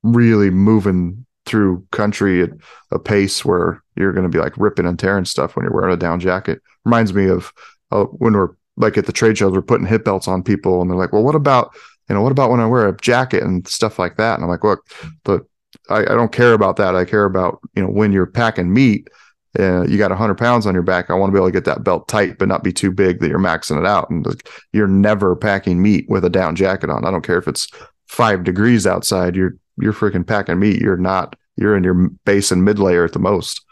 really 0.03 0.51
moving 0.51 1.27
through 1.47 1.87
country 1.91 2.43
at 2.43 2.51
a 2.91 2.99
pace 2.99 3.45
where 3.45 3.83
you're 3.97 4.13
going 4.13 4.25
to 4.25 4.29
be 4.31 4.39
like 4.39 4.57
ripping 4.57 4.87
and 4.87 4.99
tearing 4.99 5.25
stuff 5.25 5.57
when 5.57 5.65
you're 5.65 5.75
wearing 5.75 5.93
a 5.93 5.97
down 5.97 6.21
jacket. 6.21 6.61
Reminds 6.85 7.13
me 7.13 7.29
of 7.29 7.53
uh, 7.91 8.05
when 8.05 8.35
we're 8.35 8.51
like 8.77 8.97
at 8.97 9.07
the 9.07 9.13
trade 9.13 9.39
shows, 9.39 9.53
we're 9.53 9.63
putting 9.63 9.87
hip 9.87 10.05
belts 10.05 10.29
on 10.29 10.43
people, 10.43 10.81
and 10.81 10.91
they're 10.91 10.97
like, 10.97 11.13
"Well, 11.13 11.23
what 11.23 11.35
about 11.35 11.75
you 12.09 12.15
know 12.15 12.23
what 12.23 12.33
about 12.33 12.51
when 12.51 12.61
I 12.61 12.67
wear 12.67 12.89
a 12.89 12.97
jacket 12.97 13.43
and 13.43 13.67
stuff 13.67 13.99
like 13.99 14.17
that?" 14.17 14.35
And 14.35 14.45
I'm 14.45 14.51
like, 14.51 14.65
"Look, 14.65 14.87
but 15.25 15.43
I, 15.89 16.01
I 16.01 16.15
don't 16.15 16.33
care 16.33 16.55
about 16.55 16.77
that. 16.77 16.97
I 16.97 17.05
care 17.05 17.25
about 17.25 17.61
you 17.75 17.83
know 17.83 17.89
when 17.89 18.13
you're 18.13 18.27
packing 18.27 18.73
meat." 18.73 19.09
Uh, 19.59 19.85
you 19.87 19.99
got 19.99 20.11
100 20.11 20.37
pounds 20.37 20.67
on 20.67 20.75
your 20.75 20.83
back. 20.83 21.11
I 21.11 21.15
want 21.15 21.31
to 21.31 21.33
be 21.33 21.39
able 21.39 21.49
to 21.49 21.53
get 21.53 21.65
that 21.65 21.83
belt 21.83 22.07
tight, 22.07 22.39
but 22.39 22.49
not 22.49 22.63
be 22.63 22.73
too 22.73 22.93
big 22.93 23.21
that 23.21 23.29
you're 23.29 23.39
maxing 23.39 23.79
it 23.79 23.87
out. 23.87 24.09
And 24.09 24.25
like, 24.25 24.49
you're 24.73 24.87
never 24.87 25.35
packing 25.35 25.83
meat 25.83 26.07
with 26.09 26.25
a 26.25 26.31
down 26.31 26.55
jacket 26.55 26.91
on. 26.91 27.05
I 27.05 27.11
don't 27.11 27.27
care 27.27 27.39
if 27.39 27.49
it's 27.49 27.69
five 28.07 28.45
degrees 28.45 28.87
outside. 28.87 29.35
You're 29.35 29.57
you're 29.77 29.93
freaking 29.93 30.27
packing 30.27 30.59
meat. 30.59 30.81
You're 30.81 30.97
not 30.97 31.37
you're 31.57 31.77
in 31.77 31.85
your 31.85 32.11
base 32.25 32.53
and 32.53 32.65
mid 32.65 32.79
layer 32.79 33.05
at 33.05 33.13
the 33.13 33.19
most. 33.19 33.65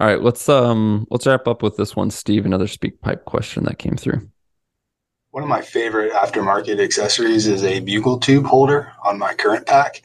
All 0.00 0.06
right, 0.06 0.22
let's 0.22 0.48
um 0.48 1.06
let's 1.10 1.26
wrap 1.26 1.46
up 1.46 1.62
with 1.62 1.76
this 1.76 1.94
one, 1.94 2.10
Steve. 2.10 2.46
Another 2.46 2.66
SpeakPipe 2.66 3.24
question 3.24 3.64
that 3.64 3.78
came 3.78 3.96
through. 3.96 4.28
One 5.30 5.42
of 5.42 5.48
my 5.48 5.60
favorite 5.60 6.12
aftermarket 6.12 6.80
accessories 6.80 7.46
is 7.46 7.62
a 7.62 7.80
bugle 7.80 8.18
tube 8.18 8.46
holder 8.46 8.92
on 9.04 9.18
my 9.18 9.34
current 9.34 9.66
pack. 9.66 10.02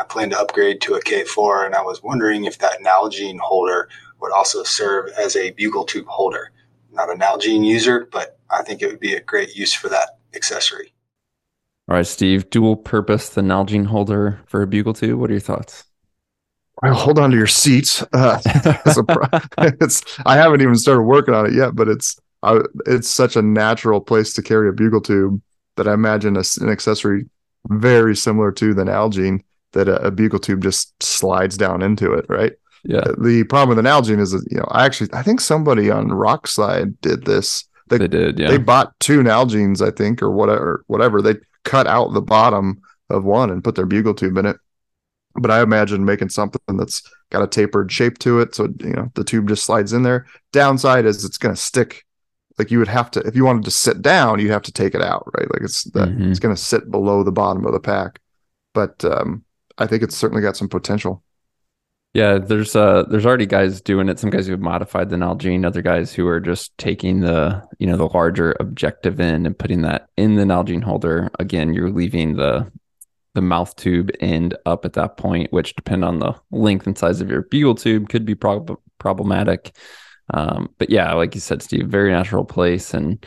I 0.00 0.04
plan 0.04 0.30
to 0.30 0.40
upgrade 0.40 0.80
to 0.82 0.94
a 0.94 1.02
K4, 1.02 1.66
and 1.66 1.74
I 1.74 1.82
was 1.82 2.02
wondering 2.02 2.44
if 2.44 2.56
that 2.58 2.80
Nalgene 2.80 3.38
holder 3.38 3.90
would 4.20 4.32
also 4.32 4.62
serve 4.62 5.10
as 5.18 5.36
a 5.36 5.50
bugle 5.50 5.84
tube 5.84 6.06
holder. 6.06 6.52
Not 6.90 7.10
a 7.10 7.14
Nalgene 7.14 7.66
user, 7.66 8.08
but 8.10 8.38
I 8.50 8.62
think 8.62 8.80
it 8.80 8.86
would 8.86 8.98
be 8.98 9.14
a 9.14 9.20
great 9.20 9.54
use 9.54 9.74
for 9.74 9.90
that 9.90 10.18
accessory. 10.34 10.94
All 11.86 11.96
right, 11.96 12.06
Steve, 12.06 12.48
dual 12.48 12.76
purpose 12.76 13.28
the 13.28 13.42
Nalgene 13.42 13.84
holder 13.84 14.40
for 14.46 14.62
a 14.62 14.66
bugle 14.66 14.94
tube. 14.94 15.20
What 15.20 15.28
are 15.28 15.34
your 15.34 15.40
thoughts? 15.40 15.84
Well, 16.80 16.94
hold 16.94 17.18
on 17.18 17.30
to 17.32 17.36
your 17.36 17.46
seats. 17.46 18.02
Uh, 18.14 18.40
it's 18.86 18.96
a, 18.96 19.04
it's, 19.82 20.02
I 20.24 20.36
haven't 20.36 20.62
even 20.62 20.76
started 20.76 21.02
working 21.02 21.34
on 21.34 21.44
it 21.44 21.52
yet, 21.52 21.76
but 21.76 21.88
it's 21.88 22.18
uh, 22.42 22.62
it's 22.86 23.08
such 23.08 23.36
a 23.36 23.42
natural 23.42 24.00
place 24.00 24.32
to 24.32 24.42
carry 24.42 24.70
a 24.70 24.72
bugle 24.72 25.02
tube 25.02 25.42
that 25.76 25.86
I 25.86 25.92
imagine 25.92 26.38
a, 26.38 26.42
an 26.60 26.70
accessory 26.70 27.26
very 27.68 28.16
similar 28.16 28.50
to 28.52 28.72
the 28.72 28.84
Nalgene 28.84 29.42
that 29.72 29.88
a, 29.88 30.06
a, 30.06 30.10
bugle 30.10 30.38
tube 30.38 30.62
just 30.62 31.00
slides 31.02 31.56
down 31.56 31.82
into 31.82 32.12
it, 32.12 32.26
right? 32.28 32.52
Yeah. 32.84 33.04
The 33.18 33.44
problem 33.44 33.76
with 33.76 33.84
the 33.84 33.88
Nalgene 33.88 34.20
is, 34.20 34.32
that, 34.32 34.46
you 34.50 34.58
know, 34.58 34.66
I 34.70 34.84
actually 34.84 35.10
I 35.12 35.22
think 35.22 35.40
somebody 35.40 35.90
on 35.90 36.08
Rokslide 36.08 37.00
did 37.00 37.24
this. 37.24 37.64
They, 37.88 37.98
they 37.98 38.08
did, 38.08 38.38
yeah. 38.38 38.48
They 38.48 38.58
bought 38.58 38.98
two 39.00 39.20
Nalgenes, 39.22 39.86
I 39.86 39.90
think, 39.90 40.22
or 40.22 40.30
whatever. 40.30 40.84
Whatever 40.86 41.20
they 41.22 41.34
cut 41.64 41.86
out 41.86 42.12
the 42.14 42.22
bottom 42.22 42.80
of 43.10 43.24
one 43.24 43.50
and 43.50 43.62
put 43.62 43.74
their 43.74 43.86
bugle 43.86 44.14
tube 44.14 44.36
in 44.36 44.46
it. 44.46 44.56
But 45.34 45.50
I 45.50 45.62
imagine 45.62 46.04
making 46.04 46.30
something 46.30 46.76
that's 46.76 47.02
got 47.30 47.42
a 47.42 47.46
tapered 47.46 47.92
shape 47.92 48.18
to 48.18 48.40
it, 48.40 48.54
so 48.54 48.68
you 48.80 48.92
know 48.92 49.10
the 49.14 49.24
tube 49.24 49.48
just 49.48 49.64
slides 49.64 49.92
in 49.92 50.02
there. 50.02 50.26
Downside 50.52 51.04
is 51.04 51.24
it's 51.24 51.38
going 51.38 51.54
to 51.54 51.60
stick. 51.60 52.04
Like 52.58 52.70
you 52.70 52.78
would 52.78 52.88
have 52.88 53.10
to, 53.12 53.20
if 53.20 53.34
you 53.36 53.44
wanted 53.44 53.64
to 53.64 53.70
sit 53.70 54.02
down, 54.02 54.40
you 54.40 54.50
have 54.52 54.62
to 54.62 54.72
take 54.72 54.94
it 54.94 55.00
out, 55.00 55.30
right? 55.38 55.50
Like 55.50 55.62
it's 55.62 55.84
that 55.92 56.08
Mhm. 56.08 56.30
it's 56.30 56.40
going 56.40 56.54
to 56.54 56.60
sit 56.60 56.90
below 56.90 57.22
the 57.22 57.32
bottom 57.32 57.64
of 57.64 57.72
the 57.72 57.80
pack. 57.80 58.20
But 58.74 59.02
um, 59.04 59.44
I 59.80 59.86
think 59.86 60.02
it's 60.02 60.16
certainly 60.16 60.42
got 60.42 60.56
some 60.56 60.68
potential. 60.68 61.22
Yeah, 62.12 62.38
there's 62.38 62.74
uh 62.74 63.04
there's 63.04 63.24
already 63.24 63.46
guys 63.46 63.80
doing 63.80 64.08
it. 64.08 64.18
Some 64.18 64.30
guys 64.30 64.46
who 64.46 64.52
have 64.52 64.60
modified 64.60 65.10
the 65.10 65.16
Nalgene, 65.16 65.64
other 65.64 65.82
guys 65.82 66.12
who 66.12 66.26
are 66.26 66.40
just 66.40 66.76
taking 66.76 67.20
the 67.20 67.62
you 67.78 67.86
know 67.86 67.96
the 67.96 68.08
larger 68.08 68.56
objective 68.60 69.20
in 69.20 69.46
and 69.46 69.58
putting 69.58 69.82
that 69.82 70.08
in 70.16 70.34
the 70.36 70.44
Nalgene 70.44 70.82
holder. 70.82 71.30
Again, 71.38 71.72
you're 71.72 71.90
leaving 71.90 72.36
the 72.36 72.70
the 73.34 73.40
mouth 73.40 73.76
tube 73.76 74.10
end 74.18 74.56
up 74.66 74.84
at 74.84 74.94
that 74.94 75.16
point, 75.16 75.52
which 75.52 75.76
depend 75.76 76.04
on 76.04 76.18
the 76.18 76.34
length 76.50 76.86
and 76.86 76.98
size 76.98 77.20
of 77.20 77.30
your 77.30 77.42
bugle 77.42 77.76
tube 77.76 78.08
could 78.08 78.24
be 78.24 78.34
prob- 78.34 78.80
problematic. 78.98 79.76
Um, 80.34 80.74
but 80.78 80.90
yeah, 80.90 81.12
like 81.12 81.36
you 81.36 81.40
said, 81.40 81.62
Steve, 81.62 81.86
very 81.86 82.10
natural 82.10 82.44
place 82.44 82.92
and 82.92 83.24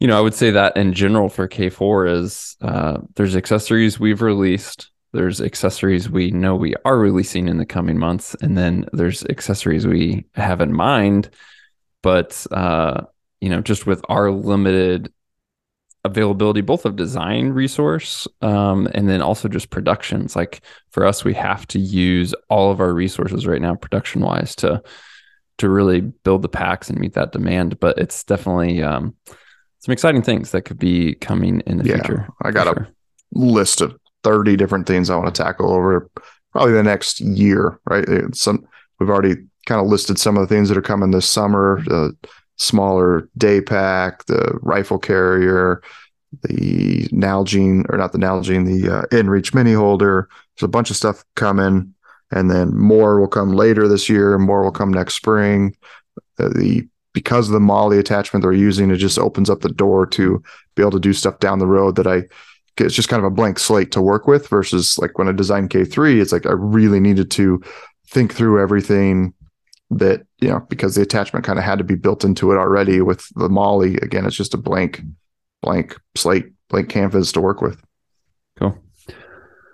you 0.00 0.06
know, 0.06 0.16
I 0.16 0.22
would 0.22 0.34
say 0.34 0.50
that 0.50 0.76
in 0.78 0.94
general 0.94 1.28
for 1.28 1.46
K4 1.46 2.22
is 2.22 2.56
uh, 2.62 2.98
there's 3.16 3.36
accessories 3.36 4.00
we've 4.00 4.22
released, 4.22 4.90
there's 5.12 5.40
accessories 5.40 6.08
we 6.08 6.30
know 6.30 6.54
we 6.56 6.74
are 6.84 6.98
releasing 6.98 7.48
in 7.48 7.58
the 7.58 7.66
coming 7.66 7.98
months, 7.98 8.34
and 8.40 8.56
then 8.56 8.86
there's 8.92 9.24
accessories 9.26 9.86
we 9.86 10.26
have 10.34 10.60
in 10.60 10.72
mind. 10.72 11.30
But 12.02 12.46
uh, 12.50 13.02
you 13.40 13.48
know, 13.50 13.60
just 13.60 13.86
with 13.86 14.02
our 14.08 14.30
limited 14.30 15.12
availability, 16.04 16.62
both 16.62 16.86
of 16.86 16.96
design 16.96 17.50
resource 17.50 18.26
um, 18.40 18.88
and 18.94 19.08
then 19.08 19.20
also 19.20 19.48
just 19.48 19.70
productions. 19.70 20.34
Like 20.34 20.62
for 20.90 21.04
us, 21.06 21.24
we 21.24 21.34
have 21.34 21.66
to 21.68 21.78
use 21.78 22.34
all 22.48 22.70
of 22.70 22.80
our 22.80 22.92
resources 22.94 23.46
right 23.46 23.60
now, 23.60 23.74
production 23.74 24.22
wise, 24.22 24.54
to 24.56 24.82
to 25.58 25.68
really 25.68 26.00
build 26.00 26.42
the 26.42 26.48
packs 26.48 26.90
and 26.90 26.98
meet 26.98 27.14
that 27.14 27.32
demand. 27.32 27.80
But 27.80 27.98
it's 27.98 28.24
definitely 28.24 28.82
um, 28.82 29.14
some 29.80 29.92
exciting 29.92 30.22
things 30.22 30.52
that 30.52 30.62
could 30.62 30.78
be 30.78 31.14
coming 31.16 31.60
in 31.66 31.78
the 31.78 31.84
Yeah, 31.84 31.96
future. 31.96 32.28
I 32.42 32.50
got 32.50 32.68
a 32.68 32.86
list 33.32 33.80
of 33.80 33.98
30 34.22 34.56
different 34.56 34.86
things 34.86 35.10
I 35.10 35.16
want 35.16 35.34
to 35.34 35.42
tackle 35.42 35.72
over 35.72 36.10
probably 36.52 36.72
the 36.72 36.82
next 36.82 37.20
year, 37.20 37.80
right? 37.86 38.06
Some 38.34 38.66
we've 38.98 39.10
already 39.10 39.36
kind 39.66 39.80
of 39.80 39.86
listed 39.86 40.18
some 40.18 40.36
of 40.36 40.46
the 40.46 40.54
things 40.54 40.68
that 40.68 40.78
are 40.78 40.82
coming 40.82 41.10
this 41.10 41.30
summer, 41.30 41.82
the 41.86 42.16
smaller 42.56 43.28
day 43.38 43.60
pack, 43.60 44.24
the 44.26 44.58
rifle 44.62 44.98
carrier, 44.98 45.82
the 46.42 47.08
Nalgene 47.08 47.84
or 47.88 47.96
not 47.96 48.12
the 48.12 48.18
Nalgene, 48.18 48.66
the 48.66 48.98
uh, 48.98 49.02
InReach 49.06 49.54
mini 49.54 49.72
holder. 49.72 50.28
There's 50.56 50.66
a 50.66 50.68
bunch 50.68 50.90
of 50.90 50.96
stuff 50.96 51.24
coming 51.36 51.94
and 52.30 52.50
then 52.50 52.76
more 52.76 53.18
will 53.18 53.28
come 53.28 53.52
later 53.52 53.88
this 53.88 54.08
year 54.08 54.38
more 54.38 54.62
will 54.62 54.70
come 54.70 54.92
next 54.92 55.14
spring. 55.14 55.76
Uh, 56.38 56.48
the 56.48 56.88
because 57.12 57.48
of 57.48 57.52
the 57.52 57.60
MOLLE 57.60 57.98
attachment 57.98 58.42
they're 58.42 58.52
using, 58.52 58.90
it 58.90 58.96
just 58.96 59.18
opens 59.18 59.50
up 59.50 59.62
the 59.62 59.68
door 59.68 60.06
to 60.06 60.40
be 60.76 60.82
able 60.82 60.92
to 60.92 61.00
do 61.00 61.12
stuff 61.12 61.40
down 61.40 61.58
the 61.58 61.66
road 61.66 61.96
that 61.96 62.06
I 62.06 62.22
it's 62.76 62.94
just 62.94 63.08
kind 63.08 63.20
of 63.20 63.30
a 63.30 63.34
blank 63.34 63.58
slate 63.58 63.92
to 63.92 64.00
work 64.00 64.26
with 64.26 64.48
versus 64.48 64.98
like 64.98 65.18
when 65.18 65.28
I 65.28 65.32
designed 65.32 65.70
K3, 65.70 66.20
it's 66.20 66.32
like 66.32 66.46
I 66.46 66.52
really 66.52 67.00
needed 67.00 67.30
to 67.32 67.62
think 68.08 68.34
through 68.34 68.62
everything 68.62 69.34
that, 69.90 70.22
you 70.40 70.48
know, 70.48 70.60
because 70.68 70.94
the 70.94 71.02
attachment 71.02 71.44
kind 71.44 71.58
of 71.58 71.64
had 71.64 71.78
to 71.78 71.84
be 71.84 71.96
built 71.96 72.24
into 72.24 72.52
it 72.52 72.56
already 72.56 73.00
with 73.00 73.26
the 73.34 73.48
MOLLE. 73.48 73.82
Again, 73.82 74.24
it's 74.24 74.36
just 74.36 74.54
a 74.54 74.58
blank, 74.58 75.02
blank 75.62 75.96
slate, 76.16 76.46
blank 76.68 76.88
canvas 76.88 77.32
to 77.32 77.40
work 77.40 77.60
with. 77.60 77.82
Cool. 78.58 78.78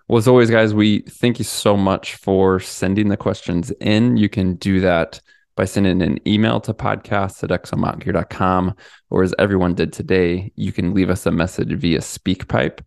Well, 0.09 0.19
as 0.19 0.29
always, 0.29 0.51
guys, 0.51 0.73
we 0.73 1.01
thank 1.01 1.39
you 1.39 1.45
so 1.45 1.77
much 1.77 2.15
for 2.15 2.61
sending 2.61 3.09
the 3.09 3.17
questions 3.17 3.73
in. 3.81 4.17
You 4.17 4.29
can 4.29 4.55
do 4.55 4.81
that 4.81 5.21
by 5.57 5.65
sending 5.65 6.03
an 6.03 6.19
email 6.29 6.61
to 6.61 6.75
podcast 6.75 7.43
at 7.43 7.51
exomtngear.com, 7.51 8.75
or 9.11 9.23
as 9.23 9.35
everyone 9.39 9.75
did 9.75 9.93
today, 9.93 10.53
you 10.55 10.71
can 10.71 10.95
leave 10.95 11.11
us 11.11 11.27
a 11.27 11.31
message 11.31 11.73
via 11.73 11.99
SpeakPipe. 11.99 12.81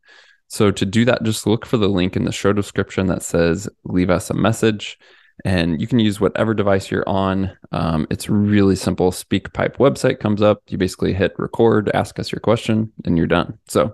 So 0.47 0.71
to 0.71 0.85
do 0.85 1.03
that, 1.05 1.23
just 1.23 1.45
look 1.45 1.65
for 1.65 1.77
the 1.77 1.87
link 1.87 2.15
in 2.15 2.25
the 2.25 2.31
show 2.31 2.53
description 2.53 3.07
that 3.07 3.23
says 3.23 3.67
leave 3.83 4.09
us 4.09 4.29
a 4.29 4.35
message. 4.35 4.97
And 5.45 5.79
you 5.79 5.87
can 5.87 5.99
use 5.99 6.19
whatever 6.19 6.53
device 6.53 6.91
you're 6.91 7.07
on. 7.07 7.55
Um, 7.71 8.07
it's 8.09 8.29
really 8.29 8.75
simple. 8.75 9.11
SpeakPipe 9.11 9.77
website 9.77 10.19
comes 10.19 10.41
up. 10.41 10.61
You 10.67 10.77
basically 10.77 11.13
hit 11.13 11.33
record, 11.37 11.89
ask 11.93 12.19
us 12.19 12.31
your 12.31 12.41
question, 12.41 12.91
and 13.05 13.17
you're 13.17 13.27
done. 13.27 13.57
So 13.67 13.93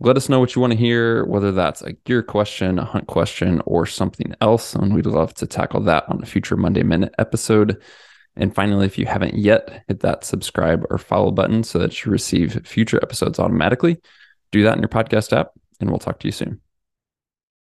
let 0.00 0.16
us 0.16 0.28
know 0.28 0.38
what 0.38 0.54
you 0.54 0.60
want 0.60 0.72
to 0.72 0.78
hear, 0.78 1.24
whether 1.24 1.50
that's 1.50 1.82
a 1.82 1.92
gear 1.92 2.22
question, 2.22 2.78
a 2.78 2.84
hunt 2.84 3.08
question, 3.08 3.60
or 3.66 3.84
something 3.84 4.34
else. 4.40 4.74
And 4.74 4.94
we'd 4.94 5.06
love 5.06 5.34
to 5.34 5.46
tackle 5.46 5.80
that 5.82 6.04
on 6.08 6.22
a 6.22 6.26
future 6.26 6.56
Monday 6.56 6.82
Minute 6.82 7.14
episode. 7.18 7.82
And 8.36 8.54
finally, 8.54 8.86
if 8.86 8.96
you 8.96 9.06
haven't 9.06 9.34
yet, 9.34 9.84
hit 9.88 10.00
that 10.00 10.24
subscribe 10.24 10.86
or 10.90 10.98
follow 10.98 11.32
button 11.32 11.64
so 11.64 11.80
that 11.80 12.04
you 12.04 12.12
receive 12.12 12.64
future 12.64 13.00
episodes 13.02 13.40
automatically. 13.40 14.00
Do 14.52 14.62
that 14.62 14.76
in 14.76 14.80
your 14.80 14.88
podcast 14.88 15.36
app, 15.36 15.50
and 15.80 15.90
we'll 15.90 15.98
talk 15.98 16.20
to 16.20 16.28
you 16.28 16.32
soon. 16.32 16.60